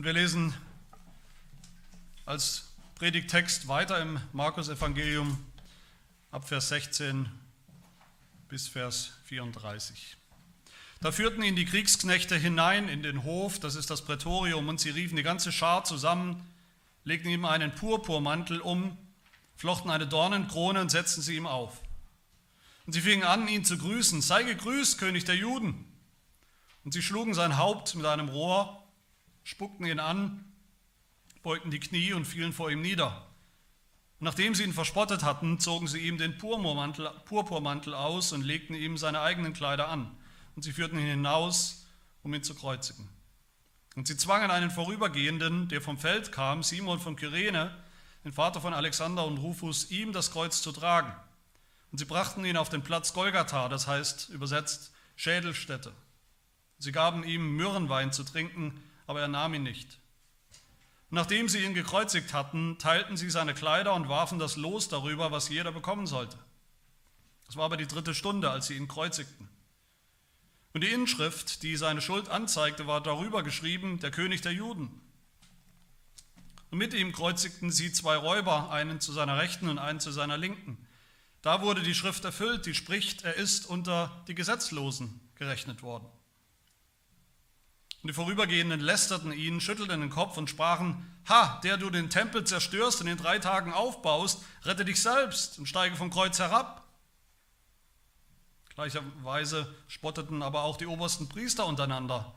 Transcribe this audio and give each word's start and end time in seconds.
Und 0.00 0.06
wir 0.06 0.14
lesen 0.14 0.54
als 2.24 2.72
Predigtext 2.94 3.68
weiter 3.68 4.00
im 4.00 4.18
Markus-Evangelium 4.32 5.36
ab 6.30 6.48
Vers 6.48 6.70
16 6.70 7.28
bis 8.48 8.66
Vers 8.66 9.12
34. 9.24 10.16
Da 11.02 11.12
führten 11.12 11.42
ihn 11.42 11.54
die 11.54 11.66
Kriegsknechte 11.66 12.34
hinein 12.38 12.88
in 12.88 13.02
den 13.02 13.24
Hof, 13.24 13.60
das 13.60 13.74
ist 13.74 13.90
das 13.90 14.00
Prätorium, 14.00 14.68
und 14.68 14.80
sie 14.80 14.88
riefen 14.88 15.16
die 15.16 15.22
ganze 15.22 15.52
Schar 15.52 15.84
zusammen, 15.84 16.50
legten 17.04 17.28
ihm 17.28 17.44
einen 17.44 17.74
Purpurmantel 17.74 18.62
um, 18.62 18.96
flochten 19.54 19.90
eine 19.90 20.06
Dornenkrone 20.06 20.80
und 20.80 20.90
setzten 20.90 21.20
sie 21.20 21.36
ihm 21.36 21.46
auf. 21.46 21.78
Und 22.86 22.94
sie 22.94 23.02
fingen 23.02 23.24
an, 23.24 23.48
ihn 23.48 23.66
zu 23.66 23.76
grüßen. 23.76 24.22
Sei 24.22 24.44
gegrüßt, 24.44 24.96
König 24.96 25.26
der 25.26 25.36
Juden. 25.36 25.84
Und 26.86 26.92
sie 26.92 27.02
schlugen 27.02 27.34
sein 27.34 27.58
Haupt 27.58 27.94
mit 27.96 28.06
einem 28.06 28.30
Rohr, 28.30 28.79
spuckten 29.44 29.86
ihn 29.86 30.00
an, 30.00 30.44
beugten 31.42 31.70
die 31.70 31.80
Knie 31.80 32.12
und 32.12 32.26
fielen 32.26 32.52
vor 32.52 32.70
ihm 32.70 32.82
nieder. 32.82 33.26
Und 34.18 34.24
nachdem 34.24 34.54
sie 34.54 34.64
ihn 34.64 34.72
verspottet 34.72 35.22
hatten, 35.22 35.58
zogen 35.58 35.86
sie 35.86 36.00
ihm 36.00 36.18
den 36.18 36.36
Purpurmantel, 36.36 37.10
Purpurmantel 37.24 37.94
aus 37.94 38.32
und 38.32 38.42
legten 38.42 38.74
ihm 38.74 38.98
seine 38.98 39.20
eigenen 39.20 39.54
Kleider 39.54 39.88
an. 39.88 40.14
Und 40.56 40.62
sie 40.62 40.72
führten 40.72 40.98
ihn 40.98 41.06
hinaus, 41.06 41.86
um 42.22 42.34
ihn 42.34 42.42
zu 42.42 42.54
kreuzigen. 42.54 43.08
Und 43.96 44.06
sie 44.06 44.16
zwangen 44.16 44.50
einen 44.50 44.70
Vorübergehenden, 44.70 45.68
der 45.68 45.80
vom 45.80 45.98
Feld 45.98 46.32
kam, 46.32 46.62
Simon 46.62 47.00
von 47.00 47.16
Kyrene, 47.16 47.74
den 48.24 48.32
Vater 48.32 48.60
von 48.60 48.74
Alexander 48.74 49.24
und 49.24 49.38
Rufus, 49.38 49.90
ihm 49.90 50.12
das 50.12 50.30
Kreuz 50.30 50.60
zu 50.60 50.72
tragen. 50.72 51.12
Und 51.90 51.98
sie 51.98 52.04
brachten 52.04 52.44
ihn 52.44 52.56
auf 52.56 52.68
den 52.68 52.82
Platz 52.82 53.14
Golgatha, 53.14 53.68
das 53.68 53.86
heißt 53.86 54.28
übersetzt 54.28 54.92
Schädelstätte. 55.16 55.92
Sie 56.78 56.92
gaben 56.92 57.24
ihm 57.24 57.56
Myrrenwein 57.56 58.12
zu 58.12 58.22
trinken, 58.22 58.80
aber 59.10 59.22
er 59.22 59.28
nahm 59.28 59.54
ihn 59.54 59.64
nicht. 59.64 59.98
Nachdem 61.08 61.48
sie 61.48 61.64
ihn 61.64 61.74
gekreuzigt 61.74 62.32
hatten, 62.32 62.78
teilten 62.78 63.16
sie 63.16 63.28
seine 63.28 63.54
Kleider 63.54 63.92
und 63.94 64.08
warfen 64.08 64.38
das 64.38 64.54
Los 64.54 64.88
darüber, 64.88 65.32
was 65.32 65.48
jeder 65.48 65.72
bekommen 65.72 66.06
sollte. 66.06 66.38
Es 67.48 67.56
war 67.56 67.64
aber 67.64 67.76
die 67.76 67.88
dritte 67.88 68.14
Stunde, 68.14 68.52
als 68.52 68.68
sie 68.68 68.76
ihn 68.76 68.86
kreuzigten. 68.86 69.48
Und 70.72 70.84
die 70.84 70.92
Inschrift, 70.92 71.64
die 71.64 71.76
seine 71.76 72.00
Schuld 72.00 72.28
anzeigte, 72.28 72.86
war 72.86 73.00
darüber 73.00 73.42
geschrieben, 73.42 73.98
der 73.98 74.12
König 74.12 74.42
der 74.42 74.52
Juden. 74.52 75.00
Und 76.70 76.78
mit 76.78 76.94
ihm 76.94 77.10
kreuzigten 77.10 77.72
sie 77.72 77.92
zwei 77.92 78.14
Räuber, 78.14 78.70
einen 78.70 79.00
zu 79.00 79.10
seiner 79.10 79.38
Rechten 79.38 79.68
und 79.68 79.80
einen 79.80 79.98
zu 79.98 80.12
seiner 80.12 80.38
Linken. 80.38 80.86
Da 81.42 81.62
wurde 81.62 81.82
die 81.82 81.96
Schrift 81.96 82.24
erfüllt, 82.24 82.64
die 82.64 82.74
spricht, 82.74 83.24
er 83.24 83.34
ist 83.34 83.66
unter 83.66 84.22
die 84.28 84.36
Gesetzlosen 84.36 85.20
gerechnet 85.34 85.82
worden. 85.82 86.06
Und 88.02 88.08
die 88.08 88.14
Vorübergehenden 88.14 88.80
lästerten 88.80 89.32
ihn, 89.32 89.60
schüttelten 89.60 90.00
den 90.00 90.10
Kopf 90.10 90.36
und 90.36 90.48
sprachen, 90.48 91.06
Ha, 91.28 91.60
der 91.62 91.76
du 91.76 91.90
den 91.90 92.08
Tempel 92.08 92.44
zerstörst 92.44 93.00
und 93.02 93.06
in 93.06 93.18
drei 93.18 93.38
Tagen 93.38 93.72
aufbaust, 93.72 94.42
rette 94.64 94.84
dich 94.84 95.02
selbst 95.02 95.58
und 95.58 95.66
steige 95.66 95.96
vom 95.96 96.10
Kreuz 96.10 96.38
herab. 96.38 96.88
Gleicherweise 98.74 99.72
spotteten 99.88 100.42
aber 100.42 100.62
auch 100.62 100.78
die 100.78 100.86
obersten 100.86 101.28
Priester 101.28 101.66
untereinander, 101.66 102.34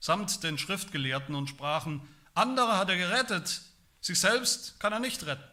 samt 0.00 0.42
den 0.42 0.58
Schriftgelehrten 0.58 1.34
und 1.34 1.48
sprachen, 1.48 2.02
andere 2.34 2.76
hat 2.76 2.88
er 2.88 2.96
gerettet, 2.96 3.62
sich 4.00 4.18
selbst 4.18 4.80
kann 4.80 4.92
er 4.92 5.00
nicht 5.00 5.26
retten. 5.26 5.44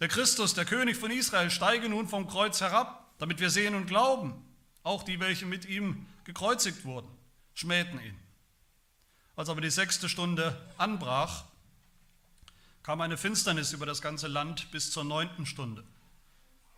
Der 0.00 0.08
Christus, 0.08 0.54
der 0.54 0.64
König 0.64 0.96
von 0.96 1.10
Israel, 1.10 1.50
steige 1.50 1.88
nun 1.88 2.08
vom 2.08 2.26
Kreuz 2.26 2.60
herab, 2.60 3.14
damit 3.18 3.40
wir 3.40 3.50
sehen 3.50 3.74
und 3.74 3.86
glauben. 3.86 4.44
Auch 4.82 5.02
die, 5.02 5.20
welche 5.20 5.46
mit 5.46 5.64
ihm 5.64 6.06
gekreuzigt 6.24 6.84
wurden, 6.84 7.08
schmähten 7.54 8.00
ihn. 8.00 8.18
Als 9.36 9.48
aber 9.48 9.60
die 9.60 9.70
sechste 9.70 10.08
Stunde 10.08 10.60
anbrach, 10.76 11.44
kam 12.82 13.00
eine 13.00 13.16
Finsternis 13.16 13.72
über 13.72 13.86
das 13.86 14.02
ganze 14.02 14.28
Land 14.28 14.70
bis 14.70 14.90
zur 14.90 15.04
neunten 15.04 15.46
Stunde. 15.46 15.84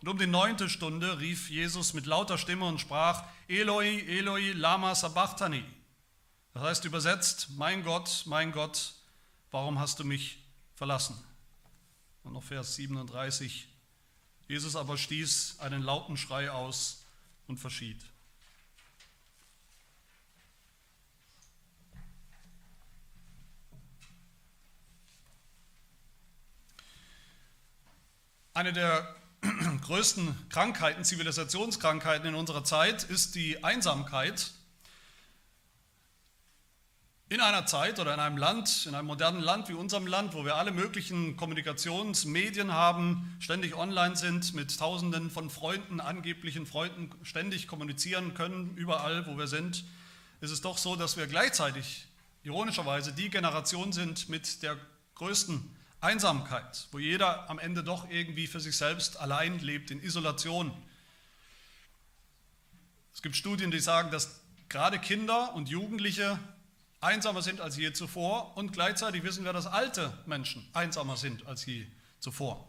Und 0.01 0.09
um 0.09 0.17
die 0.17 0.27
neunte 0.27 0.69
Stunde 0.69 1.19
rief 1.19 1.49
Jesus 1.49 1.93
mit 1.93 2.05
lauter 2.05 2.37
Stimme 2.37 2.65
und 2.65 2.79
sprach, 2.79 3.23
Eloi, 3.47 3.99
Eloi, 4.01 4.53
lama 4.53 4.95
sabachthani. 4.95 5.65
Das 6.53 6.63
heißt 6.63 6.85
übersetzt, 6.85 7.49
mein 7.57 7.83
Gott, 7.83 8.23
mein 8.25 8.51
Gott, 8.51 8.93
warum 9.51 9.79
hast 9.79 9.99
du 9.99 10.03
mich 10.03 10.39
verlassen? 10.75 11.21
Und 12.23 12.33
noch 12.33 12.43
Vers 12.43 12.75
37. 12.75 13.67
Jesus 14.47 14.75
aber 14.75 14.97
stieß 14.97 15.59
einen 15.59 15.83
lauten 15.83 16.15
Schrei 16.15 16.51
aus 16.51 17.03
und 17.47 17.57
verschied. 17.57 18.01
Eine 28.57 28.73
der 28.73 29.07
größten 29.83 30.35
Krankheiten, 30.49 31.03
Zivilisationskrankheiten 31.03 32.29
in 32.29 32.33
unserer 32.33 32.63
Zeit 32.63 33.03
ist 33.03 33.35
die 33.35 33.63
Einsamkeit. 33.63 34.49
In 37.29 37.39
einer 37.39 37.67
Zeit 37.67 37.99
oder 37.99 38.15
in 38.15 38.19
einem 38.19 38.37
Land, 38.37 38.87
in 38.87 38.95
einem 38.95 39.05
modernen 39.05 39.41
Land 39.41 39.69
wie 39.69 39.73
unserem 39.73 40.07
Land, 40.07 40.33
wo 40.33 40.43
wir 40.43 40.55
alle 40.55 40.71
möglichen 40.71 41.37
Kommunikationsmedien 41.37 42.73
haben, 42.73 43.37
ständig 43.39 43.75
online 43.75 44.15
sind, 44.15 44.55
mit 44.55 44.75
Tausenden 44.75 45.29
von 45.29 45.51
Freunden, 45.51 45.99
angeblichen 45.99 46.65
Freunden 46.65 47.11
ständig 47.21 47.67
kommunizieren 47.67 48.33
können, 48.33 48.75
überall, 48.75 49.27
wo 49.27 49.37
wir 49.37 49.45
sind, 49.45 49.85
ist 50.41 50.49
es 50.49 50.61
doch 50.61 50.79
so, 50.79 50.95
dass 50.95 51.15
wir 51.15 51.27
gleichzeitig, 51.27 52.07
ironischerweise, 52.41 53.13
die 53.13 53.29
Generation 53.29 53.93
sind 53.93 54.29
mit 54.29 54.63
der 54.63 54.77
größten 55.13 55.76
Einsamkeit, 55.99 56.87
wo 56.91 56.99
jeder 56.99 57.49
am 57.49 57.59
Ende 57.59 57.83
doch 57.83 58.09
irgendwie 58.09 58.47
für 58.47 58.59
sich 58.59 58.77
selbst 58.77 59.17
allein 59.17 59.59
lebt, 59.59 59.89
in 59.91 60.01
Isolation. 60.01 60.71
Es 63.13 63.21
gibt 63.21 63.35
Studien, 63.35 63.71
die 63.71 63.79
sagen, 63.79 64.11
dass 64.11 64.41
gerade 64.69 64.99
Kinder 64.99 65.53
und 65.53 65.69
Jugendliche 65.69 66.39
einsamer 67.01 67.41
sind 67.41 67.61
als 67.61 67.77
je 67.77 67.93
zuvor 67.93 68.55
und 68.57 68.73
gleichzeitig 68.73 69.23
wissen 69.23 69.43
wir, 69.43 69.53
dass 69.53 69.65
alte 69.65 70.13
Menschen 70.25 70.67
einsamer 70.73 71.17
sind 71.17 71.45
als 71.47 71.65
je 71.65 71.87
zuvor. 72.19 72.67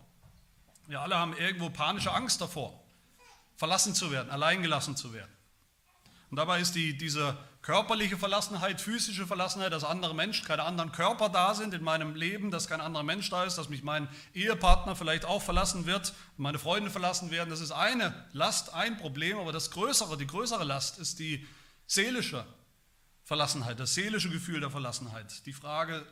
Wir 0.87 1.01
alle 1.01 1.17
haben 1.17 1.37
irgendwo 1.37 1.69
panische 1.69 2.13
Angst 2.13 2.41
davor, 2.41 2.83
verlassen 3.57 3.95
zu 3.95 4.11
werden, 4.11 4.31
alleingelassen 4.31 4.97
zu 4.97 5.13
werden. 5.13 5.31
Und 6.31 6.37
dabei 6.37 6.61
ist 6.61 6.75
die, 6.75 6.97
diese 6.97 7.37
körperliche 7.63 8.17
Verlassenheit, 8.17 8.81
physische 8.81 9.27
Verlassenheit, 9.27 9.73
dass 9.73 9.85
andere 9.85 10.15
Menschen, 10.15 10.47
keine 10.47 10.63
anderen 10.63 10.93
Körper 10.93 11.29
da 11.29 11.55
sind 11.55 11.75
in 11.75 11.83
meinem 11.83 12.15
Leben, 12.15 12.51
dass 12.51 12.69
kein 12.69 12.81
anderer 12.81 13.03
Mensch 13.03 13.29
da 13.31 13.45
ist, 13.45 13.59
dass 13.59 13.69
mich 13.69 13.83
mein 13.83 14.09
Ehepartner 14.33 14.97
vielleicht 14.97 15.25
auch 15.25 15.43
verlassen 15.43 15.87
wird, 15.87 16.15
meine 16.37 16.59
Freunde 16.59 16.91
verlassen 16.91 17.31
werden, 17.31 17.51
das 17.51 17.61
ist 17.61 17.73
eine 17.73 18.27
Last, 18.33 18.75
ein 18.75 18.97
Problem, 18.97 19.39
aber 19.39 19.53
das 19.53 19.71
größere, 19.71 20.17
die 20.17 20.27
größere 20.27 20.65
Last 20.65 20.99
ist 20.99 21.19
die 21.19 21.47
seelische 21.87 22.47
Verlassenheit, 23.25 23.79
das 23.81 23.95
seelische 23.95 24.31
Gefühl 24.31 24.61
der 24.61 24.71
Verlassenheit. 24.71 25.45
Die 25.45 25.53
Frage 25.53 26.07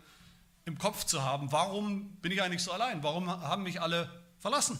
im 0.66 0.76
Kopf 0.76 1.04
zu 1.04 1.22
haben, 1.22 1.52
warum 1.52 2.16
bin 2.16 2.32
ich 2.32 2.42
eigentlich 2.42 2.62
so 2.62 2.72
allein? 2.72 3.02
Warum 3.02 3.30
haben 3.30 3.62
mich 3.62 3.80
alle 3.80 4.10
verlassen? 4.40 4.78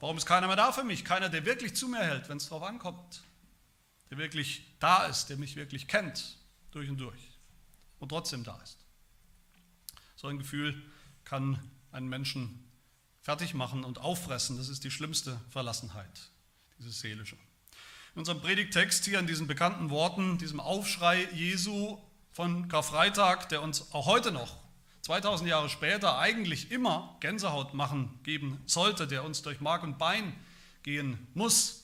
Warum 0.00 0.18
ist 0.18 0.26
keiner 0.26 0.48
mehr 0.48 0.56
da 0.56 0.72
für 0.72 0.84
mich? 0.84 1.04
Keiner, 1.04 1.30
der 1.30 1.46
wirklich 1.46 1.74
zu 1.76 1.88
mir 1.88 2.00
hält, 2.00 2.28
wenn 2.28 2.36
es 2.36 2.48
darauf 2.48 2.64
ankommt. 2.64 3.22
Der 4.14 4.20
wirklich 4.20 4.62
da 4.78 5.06
ist, 5.06 5.26
der 5.26 5.36
mich 5.36 5.56
wirklich 5.56 5.88
kennt, 5.88 6.36
durch 6.70 6.88
und 6.88 6.98
durch. 6.98 7.18
Und 7.98 8.10
trotzdem 8.10 8.44
da 8.44 8.56
ist. 8.62 8.78
So 10.14 10.28
ein 10.28 10.38
Gefühl 10.38 10.80
kann 11.24 11.58
einen 11.90 12.06
Menschen 12.08 12.64
fertig 13.22 13.54
machen 13.54 13.82
und 13.82 13.98
auffressen. 13.98 14.56
Das 14.56 14.68
ist 14.68 14.84
die 14.84 14.92
schlimmste 14.92 15.40
Verlassenheit, 15.50 16.30
diese 16.78 16.92
seelische. 16.92 17.34
In 18.14 18.20
unserem 18.20 18.40
Predigtext 18.40 19.04
hier 19.04 19.18
in 19.18 19.26
diesen 19.26 19.48
bekannten 19.48 19.90
Worten, 19.90 20.38
diesem 20.38 20.60
Aufschrei 20.60 21.28
Jesu 21.32 21.98
von 22.30 22.68
Karfreitag, 22.68 23.48
der 23.48 23.62
uns 23.62 23.92
auch 23.92 24.06
heute 24.06 24.30
noch, 24.30 24.58
2000 25.00 25.50
Jahre 25.50 25.68
später, 25.68 26.18
eigentlich 26.18 26.70
immer 26.70 27.16
Gänsehaut 27.18 27.74
machen 27.74 28.20
geben 28.22 28.62
sollte, 28.66 29.08
der 29.08 29.24
uns 29.24 29.42
durch 29.42 29.60
Mark 29.60 29.82
und 29.82 29.98
Bein 29.98 30.36
gehen 30.84 31.26
muss. 31.34 31.83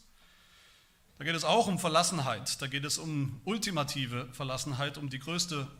Da 1.21 1.27
geht 1.27 1.37
es 1.37 1.45
auch 1.45 1.67
um 1.67 1.79
Verlassenheit, 1.79 2.63
da 2.63 2.67
geht 2.67 2.87
es 2.87 2.97
um 2.97 3.43
ultimative 3.45 4.33
Verlassenheit, 4.33 4.97
um 4.97 5.11
die 5.11 5.19
größte 5.19 5.71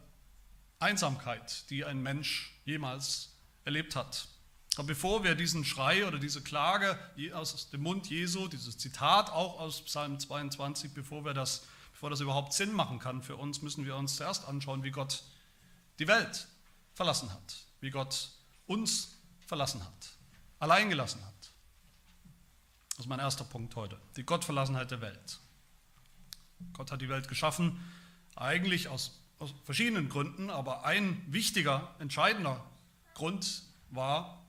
Einsamkeit, 0.79 1.71
die 1.71 1.87
ein 1.87 2.03
Mensch 2.03 2.61
jemals 2.67 3.31
erlebt 3.65 3.97
hat. 3.97 4.29
Aber 4.77 4.89
bevor 4.89 5.25
wir 5.25 5.35
diesen 5.35 5.65
Schrei 5.65 6.07
oder 6.07 6.19
diese 6.19 6.43
Klage 6.43 6.99
aus 7.33 7.71
dem 7.71 7.81
Mund 7.81 8.11
Jesu, 8.11 8.49
dieses 8.49 8.77
Zitat 8.77 9.31
auch 9.31 9.59
aus 9.59 9.83
Psalm 9.87 10.21
22, 10.21 10.93
bevor, 10.93 11.25
wir 11.25 11.33
das, 11.33 11.63
bevor 11.93 12.11
das 12.11 12.21
überhaupt 12.21 12.53
Sinn 12.53 12.75
machen 12.75 12.99
kann 12.99 13.23
für 13.23 13.37
uns, 13.37 13.63
müssen 13.63 13.87
wir 13.87 13.97
uns 13.97 14.17
zuerst 14.17 14.47
anschauen, 14.47 14.85
wie 14.85 14.91
Gott 14.91 15.23
die 16.01 16.07
Welt 16.07 16.49
verlassen 16.93 17.33
hat, 17.33 17.65
wie 17.81 17.89
Gott 17.89 18.29
uns 18.67 19.17
verlassen 19.47 19.83
hat, 19.83 20.11
allein 20.59 20.91
gelassen 20.91 21.25
hat. 21.25 21.50
Das 23.01 23.07
ist 23.07 23.09
mein 23.09 23.19
erster 23.19 23.45
Punkt 23.45 23.77
heute, 23.77 23.99
die 24.17 24.25
Gottverlassenheit 24.25 24.91
der 24.91 25.01
Welt. 25.01 25.39
Gott 26.75 26.93
hat 26.93 27.01
die 27.01 27.09
Welt 27.09 27.29
geschaffen, 27.29 27.81
eigentlich 28.37 28.89
aus 28.89 29.19
aus 29.39 29.55
verschiedenen 29.65 30.11
Gründen, 30.11 30.51
aber 30.51 30.85
ein 30.85 31.25
wichtiger, 31.27 31.95
entscheidender 31.99 32.63
Grund 33.15 33.63
war 33.89 34.45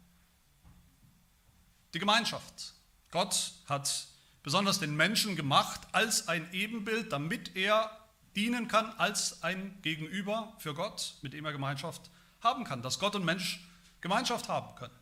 die 1.93 1.99
Gemeinschaft. 1.99 2.73
Gott 3.09 3.53
hat 3.67 4.07
besonders 4.43 4.81
den 4.81 4.97
Menschen 4.97 5.37
gemacht 5.37 5.79
als 5.93 6.27
ein 6.27 6.51
Ebenbild, 6.51 7.13
damit 7.13 7.55
er 7.55 7.89
dienen 8.35 8.67
kann 8.67 8.91
als 8.97 9.43
ein 9.43 9.81
Gegenüber 9.81 10.51
für 10.57 10.73
Gott, 10.73 11.15
mit 11.21 11.31
dem 11.31 11.45
er 11.45 11.53
Gemeinschaft 11.53 12.11
haben 12.41 12.65
kann, 12.65 12.81
dass 12.81 12.99
Gott 12.99 13.15
und 13.15 13.23
Mensch 13.23 13.65
Gemeinschaft 14.01 14.49
haben 14.49 14.75
können. 14.75 15.00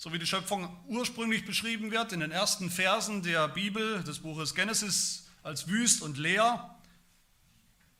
So 0.00 0.12
wie 0.12 0.20
die 0.20 0.26
Schöpfung 0.26 0.78
ursprünglich 0.86 1.44
beschrieben 1.44 1.90
wird 1.90 2.12
in 2.12 2.20
den 2.20 2.30
ersten 2.30 2.70
Versen 2.70 3.24
der 3.24 3.48
Bibel, 3.48 4.04
des 4.04 4.20
Buches 4.20 4.54
Genesis, 4.54 5.26
als 5.42 5.66
wüst 5.66 6.02
und 6.02 6.18
leer, 6.18 6.78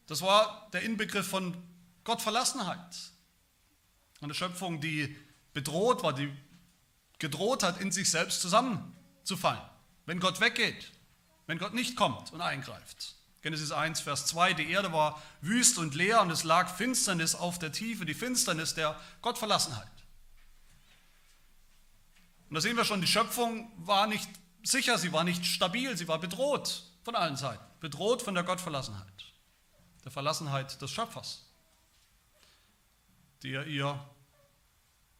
das 0.06 0.23
war 0.23 0.69
der 0.73 0.83
Inbegriff 0.83 1.27
von 1.27 1.56
Gottverlassenheit. 2.05 2.97
Eine 4.21 4.33
Schöpfung, 4.33 4.81
die 4.81 5.17
bedroht 5.53 6.05
war, 6.05 6.12
die 6.12 6.33
gedroht 7.19 7.65
hat, 7.65 7.81
in 7.81 7.91
sich 7.91 8.09
selbst 8.09 8.43
zusammenzufallen, 8.43 9.61
wenn 10.06 10.21
Gott 10.21 10.41
weggeht, 10.41 10.93
wenn 11.49 11.59
Gott 11.59 11.75
nicht 11.75 11.97
kommt 11.97 12.33
und 12.33 12.41
eingreift. 12.41 13.17
Genesis 13.43 13.73
1, 13.73 14.03
Vers 14.03 14.27
2, 14.27 14.55
die 14.55 14.71
Erde 14.71 14.93
war 14.93 15.21
wüst 15.41 15.79
und 15.79 15.97
leer 15.97 16.23
und 16.23 16.31
es 16.31 16.45
lag 16.45 16.73
Finsternis 16.77 17.35
auf 17.35 17.59
der 17.59 17.73
Tiefe, 17.73 18.06
die 18.06 18.15
Finsternis 18.15 18.75
der 18.75 18.99
Gottverlassenheit. 19.21 19.98
Und 22.49 22.55
da 22.55 22.61
sehen 22.61 22.77
wir 22.77 22.85
schon, 22.85 23.00
die 23.00 23.06
Schöpfung 23.06 23.71
war 23.77 24.06
nicht 24.06 24.29
sicher, 24.62 24.99
sie 24.99 25.12
war 25.12 25.25
nicht 25.25 25.45
stabil, 25.45 25.97
sie 25.97 26.09
war 26.09 26.19
bedroht 26.19 26.85
von 27.05 27.15
allen 27.15 27.37
Seiten, 27.37 27.65
bedroht 27.81 28.23
von 28.23 28.35
der 28.35 28.45
Gottverlassenheit, 28.45 29.33
der 30.05 30.11
Verlassenheit 30.11 30.81
des 30.81 30.91
Schöpfers, 30.91 31.47
der 33.43 33.67
ihr 33.67 33.99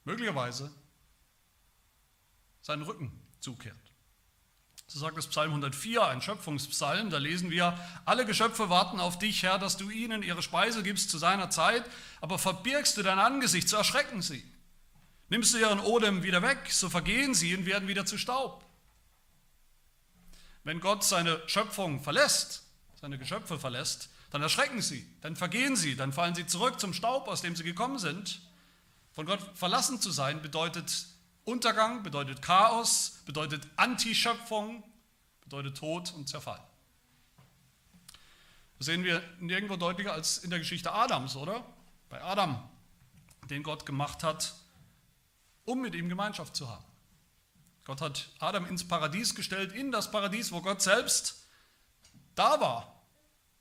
möglicherweise 0.05 0.71
seinen 2.63 2.83
Rücken 2.83 3.13
zukehrt. 3.41 3.77
So 4.87 4.99
sagt 4.99 5.19
es 5.19 5.27
Psalm 5.27 5.51
104, 5.51 6.07
ein 6.07 6.23
Schöpfungspsalm, 6.23 7.11
da 7.11 7.19
lesen 7.19 7.51
wir, 7.51 7.79
alle 8.07 8.25
Geschöpfe 8.25 8.71
warten 8.71 9.01
auf 9.01 9.19
dich, 9.19 9.43
Herr, 9.43 9.59
dass 9.59 9.77
du 9.77 9.91
ihnen 9.91 10.23
ihre 10.23 10.43
Speise 10.43 10.83
gibst 10.83 11.11
zu 11.11 11.19
seiner 11.19 11.51
Zeit, 11.51 11.85
aber 12.23 12.39
verbirgst 12.39 12.97
du 12.97 13.03
dein 13.03 13.19
Angesicht, 13.19 13.69
so 13.69 13.77
erschrecken 13.77 14.23
sie. 14.23 14.43
Nimmst 15.29 15.53
du 15.53 15.59
ihren 15.59 15.81
Odem 15.81 16.23
wieder 16.23 16.43
weg, 16.43 16.71
so 16.71 16.89
vergehen 16.89 17.35
sie 17.35 17.55
und 17.55 17.67
werden 17.67 17.89
wieder 17.89 18.07
zu 18.07 18.17
Staub. 18.17 18.65
Wenn 20.65 20.81
Gott 20.81 21.05
seine 21.05 21.43
Schöpfung 21.49 22.03
verlässt, 22.03 22.65
seine 23.01 23.19
Geschöpfe 23.19 23.59
verlässt, 23.59 24.11
dann 24.31 24.43
erschrecken 24.43 24.83
sie, 24.83 25.07
dann 25.21 25.37
vergehen 25.37 25.77
sie, 25.77 25.97
dann 25.97 26.13
fallen 26.13 26.35
sie 26.35 26.47
zurück 26.47 26.81
zum 26.81 26.93
Staub, 26.93 27.29
aus 27.29 27.43
dem 27.43 27.57
sie 27.57 27.65
gekommen 27.65 27.99
sind. 27.99 28.41
Von 29.13 29.27
Gott 29.27 29.41
verlassen 29.55 30.01
zu 30.01 30.11
sein 30.11 30.43
bedeutet 30.43 31.07
Untergang, 31.45 32.03
bedeutet 32.03 32.43
Chaos, 32.43 33.23
bedeutet 33.25 33.67
Antischöpfung, 33.77 34.85
bedeutet 35.41 35.79
Tod 35.79 36.13
und 36.13 36.29
Zerfall. 36.29 36.63
Das 38.79 38.87
sehen 38.87 39.03
wir 39.03 39.23
nirgendwo 39.41 39.77
deutlicher 39.77 40.13
als 40.13 40.39
in 40.39 40.51
der 40.51 40.59
Geschichte 40.59 40.93
Adams, 40.93 41.37
oder? 41.37 41.65
Bei 42.11 42.23
Adam, 42.23 42.63
den 43.51 43.63
Gott 43.63 43.87
gemacht 43.87 44.23
hat, 44.23 44.55
um 45.69 45.83
mit 45.83 45.95
ihm 45.95 46.09
Gemeinschaft 46.09 46.57
zu 46.57 46.69
haben. 46.69 46.85
Gott 47.85 48.01
hat 48.01 48.31
Adam 48.39 48.65
ins 48.67 48.89
Paradies 48.89 49.35
gestellt, 49.35 49.73
in 49.73 49.93
das 49.93 50.11
Paradies, 50.11 50.51
wo 50.51 50.63
Gott 50.63 50.81
selbst 50.81 51.47
da 52.35 52.61
war, 52.61 53.03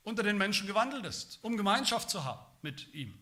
unter 0.04 0.22
den 0.22 0.38
Menschen 0.38 0.66
gewandelt 0.66 1.04
ist, 1.04 1.38
um 1.42 1.56
Gemeinschaft 1.56 2.08
zu 2.08 2.24
haben 2.24 2.44
mit 2.62 2.92
ihm. 2.94 3.18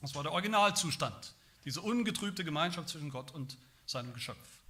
Das 0.00 0.14
war 0.14 0.24
der 0.24 0.32
Originalzustand, 0.32 1.34
diese 1.64 1.80
ungetrübte 1.80 2.44
Gemeinschaft 2.44 2.88
zwischen 2.88 3.10
Gott 3.10 3.30
und 3.30 3.56
seinem 3.86 4.12
Geschöpf. 4.12 4.60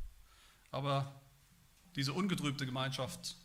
Aber 0.71 1.21
diese 1.97 2.13
ungetrübte 2.13 2.67
Gemeinschaft 2.67 3.37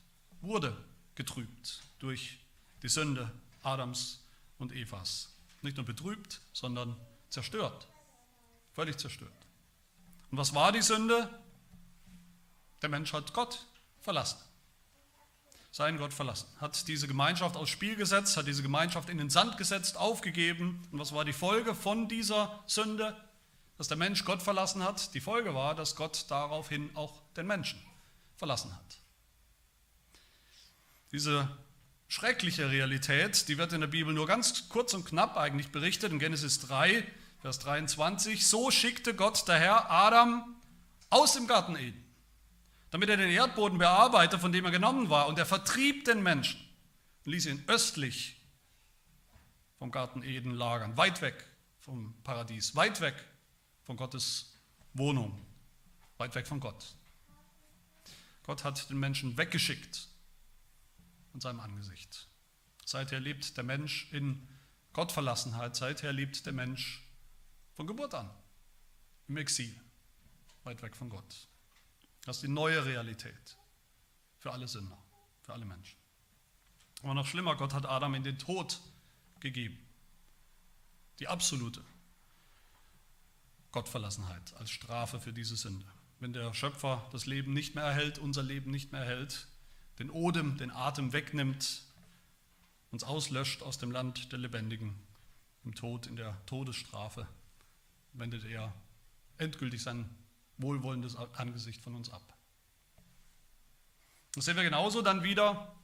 wurde 0.42 0.76
getrübt 1.16 1.84
durch 2.00 2.38
die 2.82 2.90
Sünde 2.90 3.32
Adams 3.62 4.26
und 4.58 4.74
Evas. 4.74 5.34
Nicht 5.62 5.78
nur 5.78 5.86
betrübt, 5.86 6.42
sondern 6.52 6.98
zerstört. 7.30 7.88
Völlig 8.74 8.98
zerstört. 8.98 9.32
Und 10.34 10.40
was 10.40 10.56
war 10.56 10.72
die 10.72 10.82
Sünde? 10.82 11.30
Der 12.82 12.90
Mensch 12.90 13.14
hat 13.14 13.36
Gott 13.36 13.68
verlassen. 14.02 14.40
Seinen 15.72 16.00
Gott 16.00 16.12
verlassen. 16.12 16.48
Hat 16.60 16.88
diese 16.88 17.08
Gemeinschaft 17.08 17.56
aufs 17.56 17.70
Spiel 17.70 17.96
gesetzt, 17.96 18.36
hat 18.36 18.48
diese 18.48 18.64
Gemeinschaft 18.64 19.10
in 19.10 19.20
den 19.20 19.30
Sand 19.30 19.60
gesetzt, 19.60 19.96
aufgegeben. 19.96 20.82
Und 20.92 20.98
was 20.98 21.14
war 21.14 21.24
die 21.24 21.34
Folge 21.34 21.76
von 21.76 22.10
dieser 22.10 22.64
Sünde? 22.66 23.16
Dass 23.78 23.90
der 23.90 23.98
Mensch 23.98 24.26
Gott 24.26 24.42
verlassen 24.42 24.84
hat. 24.84 25.14
Die 25.14 25.20
Folge 25.20 25.54
war, 25.54 25.76
dass 25.76 25.96
Gott 25.96 26.26
daraufhin 26.30 26.90
auch 26.96 27.22
den 27.38 27.46
Menschen 27.46 27.80
verlassen 28.36 28.76
hat. 28.76 28.98
Diese 31.12 31.48
schreckliche 32.08 32.72
Realität, 32.72 33.48
die 33.50 33.60
wird 33.60 33.72
in 33.72 33.82
der 33.82 33.88
Bibel 33.88 34.16
nur 34.16 34.26
ganz 34.26 34.68
kurz 34.68 34.96
und 34.96 35.06
knapp 35.06 35.38
eigentlich 35.38 35.72
berichtet. 35.72 36.12
In 36.12 36.18
Genesis 36.18 36.60
3 36.62 37.06
Vers 37.44 37.60
23, 37.60 38.48
so 38.48 38.72
schickte 38.72 39.14
Gott 39.14 39.46
der 39.50 39.60
Herr 39.60 39.92
Adam 39.92 40.56
aus 41.10 41.34
dem 41.34 41.46
Garten 41.46 41.76
Eden, 41.76 42.02
damit 42.90 43.10
er 43.10 43.18
den 43.18 43.30
Erdboden 43.30 43.78
bearbeite, 43.78 44.40
von 44.40 44.54
dem 44.54 44.64
er 44.64 44.72
genommen 44.72 45.10
war, 45.10 45.28
und 45.28 45.38
er 45.38 45.46
vertrieb 45.46 46.06
den 46.06 46.24
Menschen 46.24 46.58
und 47.26 47.34
ließ 47.34 47.48
ihn 47.48 47.62
östlich 47.68 48.40
vom 49.78 49.92
Garten 49.92 50.24
Eden 50.24 50.52
lagern, 50.52 50.96
weit 50.96 51.22
weg 51.22 51.46
vom 51.80 52.16
Paradies, 52.24 52.78
weit 52.78 53.02
weg 53.02 53.16
von 53.84 53.98
Gottes 53.98 54.56
Wohnung, 54.94 55.46
weit 56.20 56.36
weg 56.36 56.48
von 56.48 56.62
Gott. 56.62 56.96
Gott 58.44 58.64
hat 58.64 58.90
den 58.90 59.00
Menschen 59.00 59.38
weggeschickt 59.38 60.08
von 61.34 61.42
seinem 61.42 61.60
Angesicht. 61.60 62.30
Seither 62.86 63.20
lebt 63.20 63.58
der 63.58 63.66
Mensch 63.66 64.08
in 64.14 64.48
Gottverlassenheit, 64.94 65.76
seither 65.76 66.14
lebt 66.14 66.46
der 66.46 66.54
Mensch 66.54 67.03
von 67.74 67.88
Geburt 67.88 68.14
an. 68.14 68.30
Im 69.28 69.38
Exil. 69.38 69.74
Weit 70.64 70.82
weg 70.82 70.96
von 70.96 71.10
Gott. 71.10 71.48
Das 72.26 72.38
ist 72.38 72.44
die 72.44 72.48
neue 72.48 72.86
Realität. 72.86 73.58
Für 74.38 74.52
alle 74.52 74.68
Sünder. 74.68 74.98
Für 75.42 75.54
alle 75.54 75.66
Menschen. 75.66 75.98
Aber 77.02 77.14
noch 77.14 77.28
schlimmer, 77.28 77.56
Gott 77.56 77.74
hat 77.74 77.86
Adam 77.86 78.16
in 78.16 78.24
den 78.24 78.38
Tod 78.38 78.80
gegeben. 79.40 79.78
Die 81.20 81.28
absolute 81.28 81.84
Gottverlassenheit 83.72 84.54
als 84.56 84.70
Strafe 84.70 85.20
für 85.20 85.34
diese 85.34 85.58
Sünde. 85.58 85.86
Wenn 86.20 86.32
der 86.32 86.54
Schöpfer 86.54 87.06
das 87.12 87.26
Leben 87.26 87.54
nicht 87.54 87.76
mehr 87.76 87.84
erhält, 87.84 88.20
unser 88.20 88.44
Leben 88.44 88.72
nicht 88.72 88.92
mehr 88.94 89.02
erhält, 89.02 89.48
den 90.00 90.10
Odem, 90.10 90.58
den 90.58 90.72
Atem 90.72 91.12
wegnimmt, 91.12 91.84
uns 92.92 93.04
auslöscht 93.04 93.62
aus 93.64 93.78
dem 93.80 93.92
Land 93.92 94.32
der 94.32 94.40
Lebendigen, 94.40 94.96
im 95.66 95.76
Tod, 95.76 96.08
in 96.08 96.16
der 96.16 96.38
Todesstrafe, 96.46 97.28
wendet 98.14 98.46
er 98.46 98.74
endgültig 99.38 99.82
sein 99.82 100.10
wohlwollendes 100.58 101.16
Angesicht 101.16 101.84
von 101.84 101.96
uns 101.96 102.12
ab. 102.12 102.22
Das 104.36 104.46
sehen 104.46 104.56
wir 104.56 104.64
genauso 104.64 105.02
dann 105.02 105.24
wieder 105.24 105.76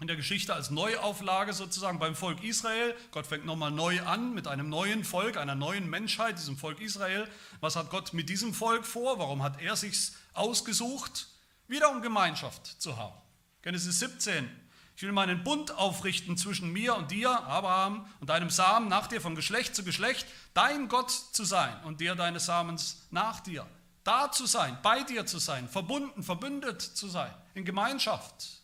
in 0.00 0.06
der 0.06 0.16
Geschichte 0.16 0.54
als 0.54 0.70
Neuauflage 0.70 1.52
sozusagen 1.52 1.98
beim 1.98 2.14
Volk 2.14 2.42
Israel. 2.42 2.94
Gott 3.12 3.26
fängt 3.26 3.46
nochmal 3.46 3.70
neu 3.70 4.02
an 4.02 4.34
mit 4.34 4.46
einem 4.46 4.68
neuen 4.68 5.04
Volk, 5.04 5.36
einer 5.36 5.54
neuen 5.54 5.88
Menschheit, 5.88 6.38
diesem 6.38 6.58
Volk 6.58 6.80
Israel. 6.80 7.28
Was 7.60 7.76
hat 7.76 7.90
Gott 7.90 8.12
mit 8.12 8.28
diesem 8.28 8.52
Volk 8.52 8.84
vor? 8.84 9.18
Warum 9.18 9.42
hat 9.42 9.60
er 9.62 9.76
sich 9.76 10.12
ausgesucht? 10.34 11.28
Wieder 11.66 11.90
um 11.90 12.02
Gemeinschaft 12.02 12.66
zu 12.80 12.96
haben. 12.96 13.16
Genesis 13.62 13.98
17, 14.00 14.48
ich 14.96 15.02
will 15.02 15.12
meinen 15.12 15.44
Bund 15.44 15.72
aufrichten 15.72 16.38
zwischen 16.38 16.72
mir 16.72 16.96
und 16.96 17.10
dir, 17.10 17.30
Abraham, 17.30 18.08
und 18.20 18.30
deinem 18.30 18.48
Samen 18.48 18.88
nach 18.88 19.06
dir 19.06 19.20
von 19.20 19.34
Geschlecht 19.34 19.76
zu 19.76 19.84
Geschlecht, 19.84 20.26
dein 20.54 20.88
Gott 20.88 21.10
zu 21.10 21.44
sein 21.44 21.78
und 21.84 22.00
dir 22.00 22.14
deines 22.14 22.46
Samens 22.46 23.02
nach 23.10 23.40
dir. 23.40 23.66
Da 24.04 24.32
zu 24.32 24.46
sein, 24.46 24.78
bei 24.82 25.02
dir 25.02 25.26
zu 25.26 25.38
sein, 25.38 25.68
verbunden, 25.68 26.22
verbündet 26.22 26.80
zu 26.80 27.08
sein, 27.08 27.32
in 27.52 27.66
Gemeinschaft. 27.66 28.62